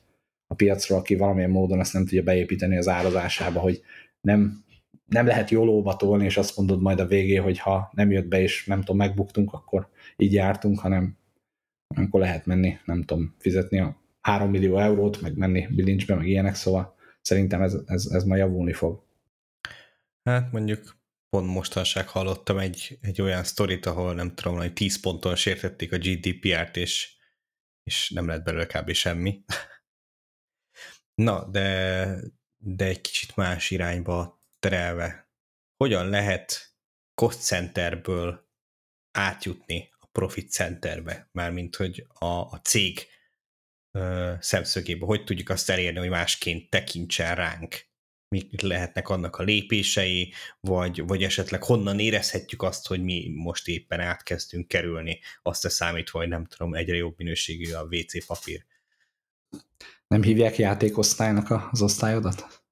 [0.50, 3.82] a piacról, aki valamilyen módon ezt nem tudja beépíteni az árazásába, hogy
[4.20, 4.64] nem
[5.10, 8.40] nem lehet jól tolni, és azt mondod majd a végé, hogy ha nem jött be,
[8.40, 11.18] és nem tudom, megbuktunk, akkor így jártunk, hanem
[11.96, 16.54] akkor lehet menni, nem tudom, fizetni a 3 millió eurót, meg menni bilincsbe, meg ilyenek,
[16.54, 19.02] szóval szerintem ez, ez, ez ma javulni fog.
[20.22, 20.96] Hát mondjuk
[21.28, 25.98] pont mostanság hallottam egy, egy olyan sztorit, ahol nem tudom, hogy 10 ponton sértették a
[25.98, 27.14] GDPR-t, és,
[27.82, 28.92] és nem lett belőle kb.
[28.92, 29.44] semmi.
[31.20, 32.16] Na, de,
[32.56, 35.30] de egy kicsit más irányba terelve,
[35.76, 36.74] hogyan lehet
[37.14, 38.48] cost centerből
[39.10, 43.06] átjutni a profit centerbe, mármint hogy a, a cég
[43.90, 47.88] ö, szemszögéből, hogy tudjuk azt elérni, hogy másként tekintsen ránk,
[48.28, 54.00] mik lehetnek annak a lépései, vagy, vagy esetleg honnan érezhetjük azt, hogy mi most éppen
[54.00, 58.64] átkezdünk kerülni, azt a számítva, hogy nem tudom, egyre jobb minőségű a WC papír.
[60.14, 62.64] Nem hívják játékosztálynak az osztályodat?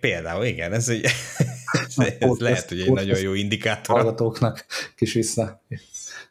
[0.00, 1.04] Például, igen, ez, egy,
[1.96, 3.96] ez, ez lehet, hogy egy nagyon jó indikátor.
[3.96, 5.62] Hallgatóknak kis vissza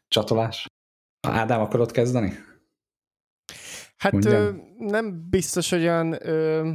[0.08, 0.66] csatolás.
[1.28, 2.34] Ádám, akarod kezdeni?
[3.98, 6.72] Hát ö, nem biztos, hogy olyan ö,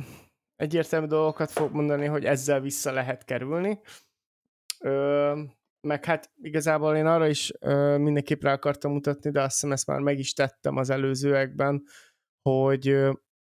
[0.57, 3.81] egyértelmű dolgokat fog mondani, hogy ezzel vissza lehet kerülni.
[4.81, 5.41] Ö,
[5.81, 9.87] meg hát igazából én arra is ö, mindenképp rá akartam mutatni, de azt hiszem ezt
[9.87, 11.83] már meg is tettem az előzőekben,
[12.51, 12.97] hogy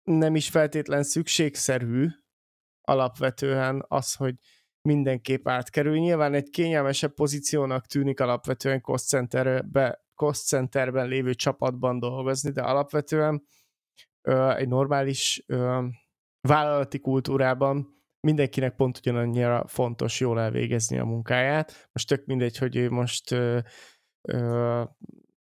[0.04, 2.08] nem is feltétlen szükségszerű
[2.82, 4.36] alapvetően az, hogy
[4.82, 5.98] mindenképp átkerül.
[5.98, 13.44] Nyilván egy kényelmesebb pozíciónak tűnik alapvetően cost, centerbe, cost centerben lévő csapatban dolgozni, de alapvetően
[14.22, 15.86] ö, egy normális ö,
[16.42, 17.88] vállalati kultúrában
[18.20, 21.90] mindenkinek pont ugyanannyira fontos jól elvégezni a munkáját.
[21.92, 23.60] Most tök mindegy, hogy ő most ö,
[24.22, 24.84] ö,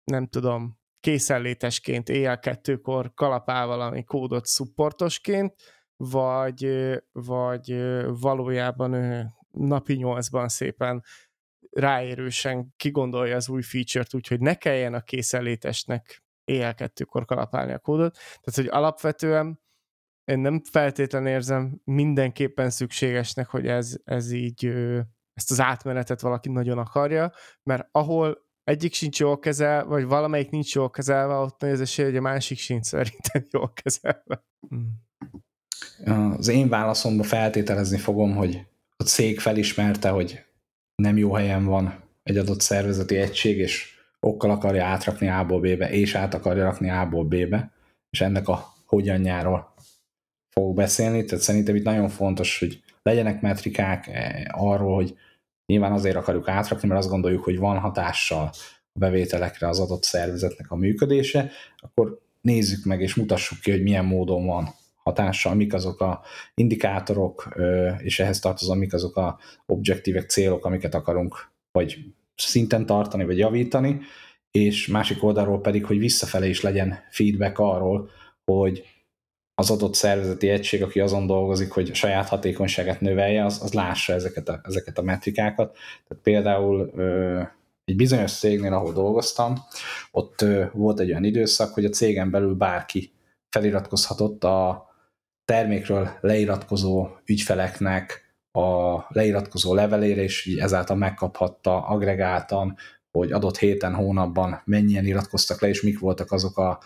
[0.05, 5.55] nem tudom, készenlétesként éjjel kettőkor kalapál valami kódot supportosként,
[5.97, 7.77] vagy, vagy
[8.21, 8.93] valójában
[9.51, 11.03] napi nyolcban szépen
[11.71, 18.13] ráérősen kigondolja az új feature-t, úgyhogy ne kelljen a készenlétesnek éjjel kettőkor kalapálni a kódot.
[18.15, 19.61] Tehát, hogy alapvetően
[20.25, 24.67] én nem feltétlenül érzem mindenképpen szükségesnek, hogy ez, ez így
[25.35, 27.33] ezt az átmenetet valaki nagyon akarja,
[27.63, 32.05] mert ahol egyik sincs jól kezel, vagy valamelyik nincs jól kezelve, ott nagy az esély,
[32.05, 34.45] hogy a másik sincs szerintem jól kezelve.
[34.69, 35.07] Hmm
[36.39, 38.67] az én válaszomba feltételezni fogom, hogy
[38.97, 40.45] a cég felismerte, hogy
[40.95, 46.15] nem jó helyen van egy adott szervezeti egység, és okkal akarja átrakni A-ból B-be, és
[46.15, 47.73] át akarja rakni A-ból B-be,
[48.11, 49.75] és ennek a hogyanjáról
[50.51, 55.15] fogok beszélni, tehát szerintem itt nagyon fontos, hogy legyenek metrikák eh, arról, hogy
[55.69, 58.51] nyilván azért akarjuk átrakni, mert azt gondoljuk, hogy van hatással
[58.95, 64.05] a bevételekre az adott szervezetnek a működése, akkor nézzük meg és mutassuk ki, hogy milyen
[64.05, 64.69] módon van
[65.03, 66.23] hatással, mik azok a
[66.55, 67.49] indikátorok,
[67.99, 71.99] és ehhez tartozom, mik azok a objektívek, célok, amiket akarunk vagy
[72.37, 74.01] szinten tartani, vagy javítani,
[74.51, 78.11] és másik oldalról pedig, hogy visszafele is legyen feedback arról,
[78.45, 78.85] hogy
[79.59, 84.49] az adott szervezeti egység, aki azon dolgozik, hogy saját hatékonyságát növelje, az, az lássa ezeket
[84.49, 85.77] a, ezeket a metrikákat.
[86.09, 86.93] Tehát például
[87.85, 89.55] egy bizonyos cégnél, ahol dolgoztam,
[90.11, 93.13] ott volt egy olyan időszak, hogy a cégen belül bárki
[93.51, 94.87] feliratkozhatott a
[95.45, 102.77] termékről leiratkozó ügyfeleknek a leiratkozó levelére, és így ezáltal megkaphatta agregáltan,
[103.11, 106.79] hogy adott héten, hónapban mennyien iratkoztak le, és mik voltak azok a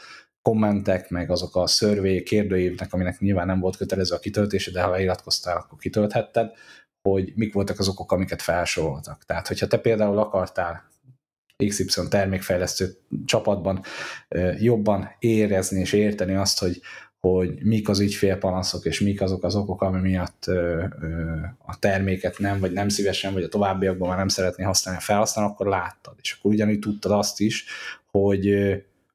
[0.43, 4.91] kommentek, meg azok a szörvé kérdőívnek, aminek nyilván nem volt kötelező a kitöltése, de ha
[4.91, 6.51] leiratkoztál, akkor kitölthetted,
[7.09, 9.25] hogy mik voltak az okok, amiket felsoroltak.
[9.25, 10.91] Tehát, hogyha te például akartál
[11.67, 13.83] XY termékfejlesztő csapatban
[14.59, 16.81] jobban érezni és érteni azt, hogy
[17.27, 20.45] hogy mik az ügyfélpanaszok, és mik azok az okok, ami miatt
[21.59, 25.49] a terméket nem, vagy nem szívesen, vagy a továbbiakban már nem szeretné használni a felhasználó,
[25.49, 26.15] akkor láttad.
[26.23, 27.65] És akkor ugyanúgy tudtad azt is,
[28.11, 28.55] hogy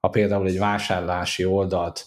[0.08, 2.06] ha például egy vásárlási oldalt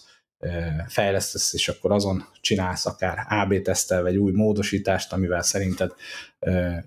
[0.87, 5.91] fejlesztesz, és akkor azon csinálsz akár AB tesztel, vagy új módosítást, amivel szerinted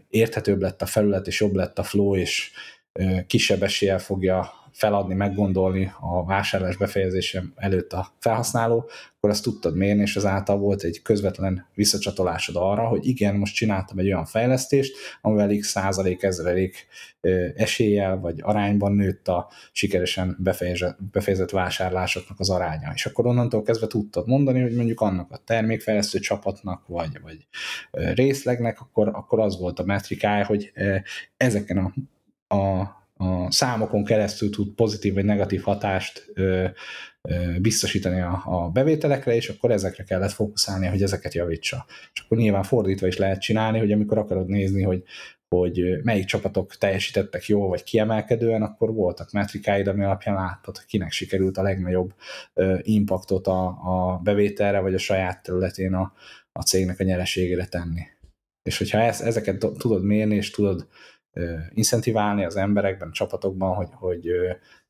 [0.08, 2.50] érthetőbb lett a felület, és jobb lett a flow, és
[3.26, 10.02] kisebb eséllyel fogja feladni, meggondolni a vásárlás befejezése előtt a felhasználó, akkor azt tudtad mérni,
[10.02, 15.56] és azáltal volt egy közvetlen visszacsatolásod arra, hogy igen, most csináltam egy olyan fejlesztést, amivel
[15.56, 16.86] x százalék, ezrelék
[17.56, 22.90] eséllyel vagy arányban nőtt a sikeresen befejezett, befejezett vásárlásoknak az aránya.
[22.94, 27.46] És akkor onnantól kezdve tudtad mondani, hogy mondjuk annak a termékfejlesztő csapatnak, vagy, vagy
[27.90, 30.72] részlegnek, akkor, akkor az volt a metrikája, hogy
[31.36, 31.94] ezeken a,
[32.54, 36.66] a a számokon keresztül tud pozitív vagy negatív hatást ö,
[37.22, 41.84] ö, biztosítani a, a bevételekre, és akkor ezekre kellett fókuszálni, hogy ezeket javítsa.
[42.14, 45.02] És akkor nyilván fordítva is lehet csinálni, hogy amikor akarod nézni, hogy
[45.48, 51.10] hogy melyik csapatok teljesítettek jól vagy kiemelkedően, akkor voltak metrikáid, ami alapján láttad, hogy kinek
[51.10, 52.14] sikerült a legnagyobb
[52.80, 56.12] impactot a, a bevételre, vagy a saját területén a,
[56.52, 58.02] a cégnek a nyereségére tenni.
[58.62, 60.88] És hogyha ezt, ezeket tudod mérni, és tudod
[61.74, 64.28] incentiválni az emberekben, a csapatokban, hogy, hogy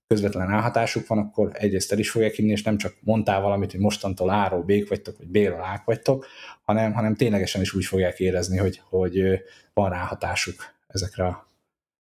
[0.07, 3.81] közvetlen elhatásuk van, akkor egyrészt el is fogják inni, és nem csak mondtál valamit, hogy
[3.81, 6.27] mostantól áról bék vagytok, vagy béről ák vagytok,
[6.63, 9.43] hanem, hanem ténylegesen is úgy fogják érezni, hogy, hogy
[9.73, 11.49] van ráhatásuk ezekre a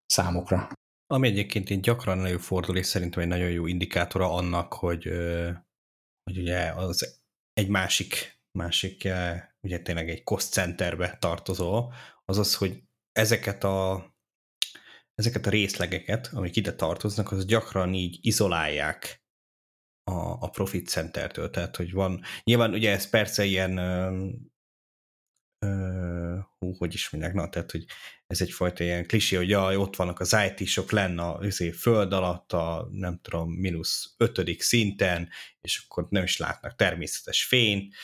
[0.06, 0.68] számokra.
[1.06, 5.04] Ami egyébként én gyakran előfordul, és szerintem egy nagyon jó indikátora annak, hogy,
[6.24, 7.20] hogy ugye az
[7.52, 9.08] egy másik, másik
[9.60, 11.92] ugye tényleg egy cost centerbe tartozó,
[12.24, 12.82] az az, hogy
[13.12, 14.13] ezeket a
[15.14, 19.22] ezeket a részlegeket, amik ide tartoznak, az gyakran így izolálják
[20.04, 24.28] a, a profit centertől, tehát hogy van, nyilván ugye ez persze ilyen ö,
[25.66, 27.84] ö, hú, hogy is mondják, na, tehát hogy
[28.26, 32.52] ez egyfajta ilyen klisé, hogy jaj, ott vannak az IT-sok lenne a izé, föld alatt
[32.52, 35.28] a nem tudom, mínusz ötödik szinten,
[35.60, 37.94] és akkor nem is látnak természetes fényt,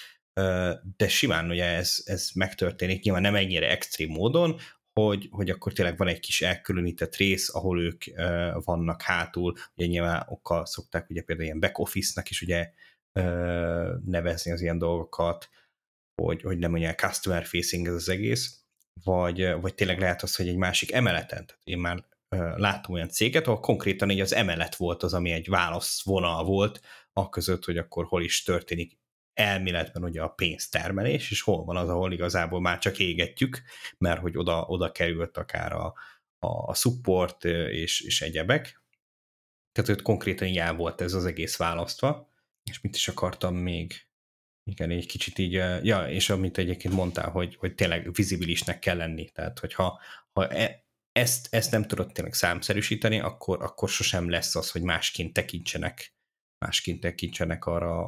[0.96, 4.60] de simán ugye ez, ez megtörténik, nyilván nem ennyire extrém módon,
[5.06, 9.86] hogy, hogy akkor tényleg van egy kis elkülönített rész, ahol ők uh, vannak hátul, ugye
[9.86, 12.70] nyilván okkal szokták ugye például ilyen back office-nak is ugye
[13.14, 15.48] uh, nevezni az ilyen dolgokat,
[16.22, 18.60] hogy, hogy nem mondják customer facing ez az egész,
[19.04, 22.04] vagy, vagy tényleg lehet az, hogy egy másik emeleten, tehát én már
[22.36, 26.80] uh, láttam olyan céget, ahol konkrétan így az emelet volt az, ami egy válaszvonal volt,
[27.12, 28.98] a között, hogy akkor hol is történik
[29.34, 33.62] elméletben ugye a pénztermelés, és hol van az, ahol igazából már csak égetjük,
[33.98, 35.94] mert hogy oda, oda került akár a,
[36.38, 38.82] a support és, és egyebek.
[39.72, 42.28] Tehát hogy konkrétan ilyen volt ez az egész választva,
[42.70, 44.08] és mit is akartam még
[44.70, 45.52] igen, egy kicsit így,
[45.82, 50.00] ja, és amit egyébként mondtál, hogy, hogy tényleg vizibilisnek kell lenni, tehát hogyha
[50.32, 55.32] ha e, ezt, ezt nem tudod tényleg számszerűsíteni, akkor, akkor sosem lesz az, hogy másként
[55.32, 56.14] tekintsenek
[56.64, 58.06] másként tekintsenek arra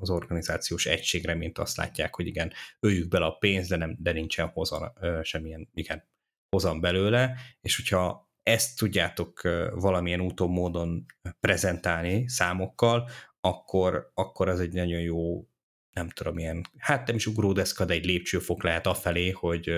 [0.00, 4.12] az organizációs egységre, mint azt látják, hogy igen, öljük bele a pénzt, de, nem, de
[4.12, 6.08] nincsen hozan, semmilyen igen,
[6.48, 9.40] hozam belőle, és hogyha ezt tudjátok
[9.72, 11.06] valamilyen úton, módon
[11.40, 13.08] prezentálni számokkal,
[13.40, 15.46] akkor, akkor az egy nagyon jó,
[15.90, 19.70] nem tudom, ilyen, hát nem is ugródeszka, de egy lépcsőfok lehet afelé, hogy,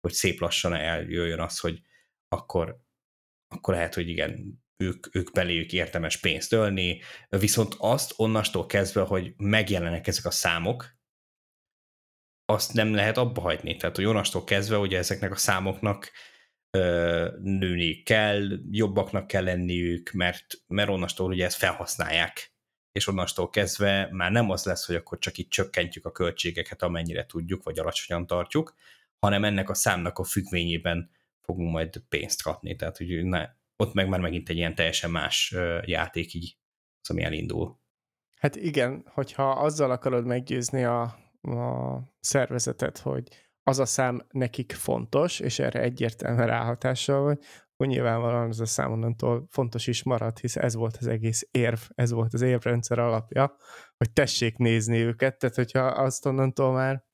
[0.00, 1.82] hogy szép lassan eljöjjön az, hogy
[2.28, 2.80] akkor,
[3.48, 9.34] akkor lehet, hogy igen, ők, ők beléjük értemes pénzt ölni, viszont azt onnastól kezdve, hogy
[9.36, 10.96] megjelenek ezek a számok,
[12.44, 13.76] azt nem lehet abba hagyni.
[13.76, 16.12] Tehát, hogy onnastól kezdve, hogy ezeknek a számoknak
[16.70, 22.52] ö, nőni kell, jobbaknak kell lenniük, mert, mert onnastól ugye ezt felhasználják,
[22.92, 27.26] és onnastól kezdve már nem az lesz, hogy akkor csak itt csökkentjük a költségeket, amennyire
[27.26, 28.74] tudjuk, vagy alacsonyan tartjuk,
[29.18, 31.10] hanem ennek a számnak a függvényében
[31.40, 32.76] fogunk majd pénzt kapni.
[32.76, 33.48] Tehát, hogy ne,
[33.82, 35.54] ott meg már megint egy ilyen teljesen más
[35.84, 36.58] játék így,
[37.00, 37.80] az, ami elindul.
[38.40, 41.02] Hát igen, hogyha azzal akarod meggyőzni a,
[41.40, 43.28] a szervezetet, hogy
[43.62, 47.38] az a szám nekik fontos, és erre egyértelműen ráhatással vagy,
[47.72, 51.80] akkor nyilvánvalóan az a szám onnantól fontos is marad, hisz ez volt az egész érv,
[51.94, 53.56] ez volt az érvrendszer alapja,
[53.96, 57.04] hogy tessék nézni őket, tehát hogyha azt onnantól már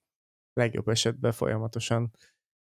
[0.53, 2.11] legjobb esetben folyamatosan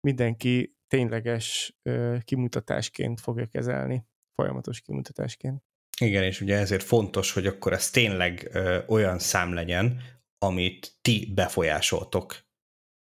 [0.08, 1.77] mindenki tényleges
[2.23, 5.63] kimutatásként fogja kezelni, folyamatos kimutatásként.
[5.99, 10.01] Igen, és ugye ezért fontos, hogy akkor ez tényleg ö, olyan szám legyen,
[10.37, 12.45] amit ti befolyásoltok,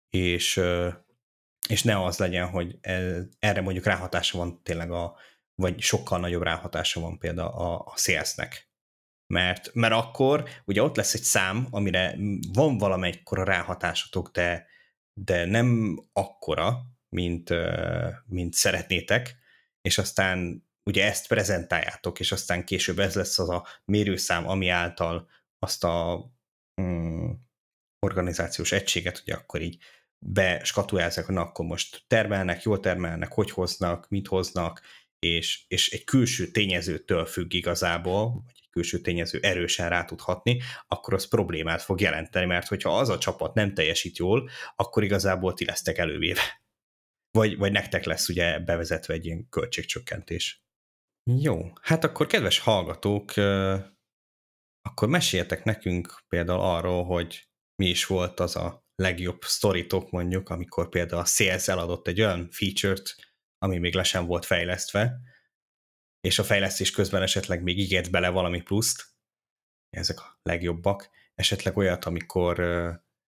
[0.08, 0.88] és, ö,
[1.68, 5.16] és ne az legyen, hogy ez, erre mondjuk ráhatása van tényleg a,
[5.54, 8.70] vagy sokkal nagyobb ráhatása van például a, a sales-nek.
[9.26, 12.16] Mert, mert akkor ugye ott lesz egy szám, amire
[12.52, 14.66] van valamelykor ráhatásotok, de,
[15.20, 17.50] de nem akkora, mint,
[18.26, 19.36] mint szeretnétek,
[19.80, 25.28] és aztán ugye ezt prezentáljátok, és aztán később ez lesz az a mérőszám, ami által
[25.58, 26.26] azt a
[26.74, 27.50] hmm,
[28.06, 29.78] organizációs egységet, hogy akkor így
[30.26, 34.80] beskatujázzák, na akkor most termelnek, jól termelnek, hogy hoznak, mit hoznak,
[35.18, 40.62] és, és egy külső tényezőtől függ igazából, vagy egy külső tényező erősen rá tud hatni,
[40.88, 45.54] akkor az problémát fog jelenteni, mert hogyha az a csapat nem teljesít jól, akkor igazából
[45.54, 46.61] ti lesztek elővéve.
[47.38, 50.64] Vagy, vagy nektek lesz ugye bevezetve egy ilyen költségcsökkentés.
[51.30, 53.30] Jó, hát akkor kedves hallgatók,
[54.82, 60.88] akkor meséljetek nekünk például arról, hogy mi is volt az a legjobb sztoritok mondjuk, amikor
[60.88, 63.16] például a Sales eladott egy olyan feature-t,
[63.58, 65.20] ami még le sem volt fejlesztve,
[66.20, 69.10] és a fejlesztés közben esetleg még ígért bele valami pluszt,
[69.90, 72.58] ezek a legjobbak, esetleg olyat, amikor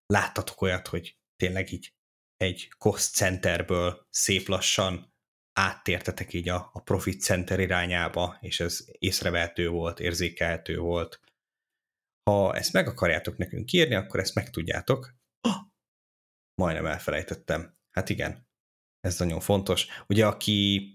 [0.07, 1.95] láttatok olyat, hogy tényleg így
[2.37, 5.12] egy cost centerből szép lassan
[5.53, 11.20] áttértetek így a, a profit center irányába, és ez észrevehető volt, érzékelhető volt.
[12.30, 15.14] Ha ezt meg akarjátok nekünk írni, akkor ezt megtudjátok.
[15.41, 15.57] Oh,
[16.55, 17.76] majdnem elfelejtettem.
[17.91, 18.49] Hát igen,
[19.01, 19.87] ez nagyon fontos.
[20.07, 20.89] Ugye aki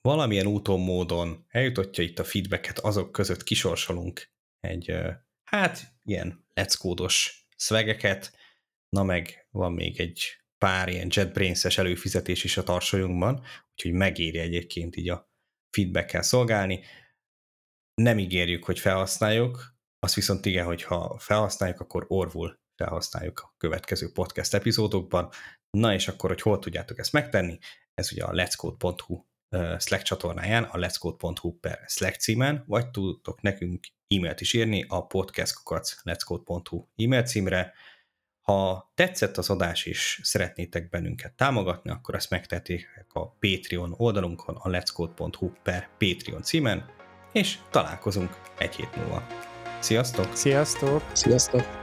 [0.00, 4.94] valamilyen úton, módon eljutottja itt a feedbacket, azok között kisorsolunk egy,
[5.42, 8.36] hát ilyen leckódos szvegeket,
[8.96, 14.96] na meg van még egy pár ilyen JetBrains-es előfizetés is a tarsolyunkban, úgyhogy megéri egyébként
[14.96, 15.30] így a
[15.76, 16.84] feedbackkel szolgálni.
[17.94, 24.12] Nem ígérjük, hogy felhasználjuk, azt viszont igen, hogy ha felhasználjuk, akkor orvul felhasználjuk a következő
[24.12, 25.30] podcast epizódokban.
[25.70, 27.58] Na és akkor, hogy hol tudjátok ezt megtenni,
[27.94, 29.24] ez ugye a letscode.hu
[29.78, 36.86] Slack csatornáján, a letscode.hu per Slack címen, vagy tudtok nekünk e-mailt is írni a podcastkukacletscode.hu
[36.96, 37.72] e-mail címre.
[38.42, 44.68] Ha tetszett az adás és szeretnétek bennünket támogatni, akkor ezt megtehetik a Patreon oldalunkon, a
[44.68, 46.84] letscode.hu per Patreon címen,
[47.32, 49.26] és találkozunk egy hét múlva.
[49.80, 50.34] Sziasztok!
[50.34, 51.02] Sziasztok!
[51.12, 51.81] Sziasztok!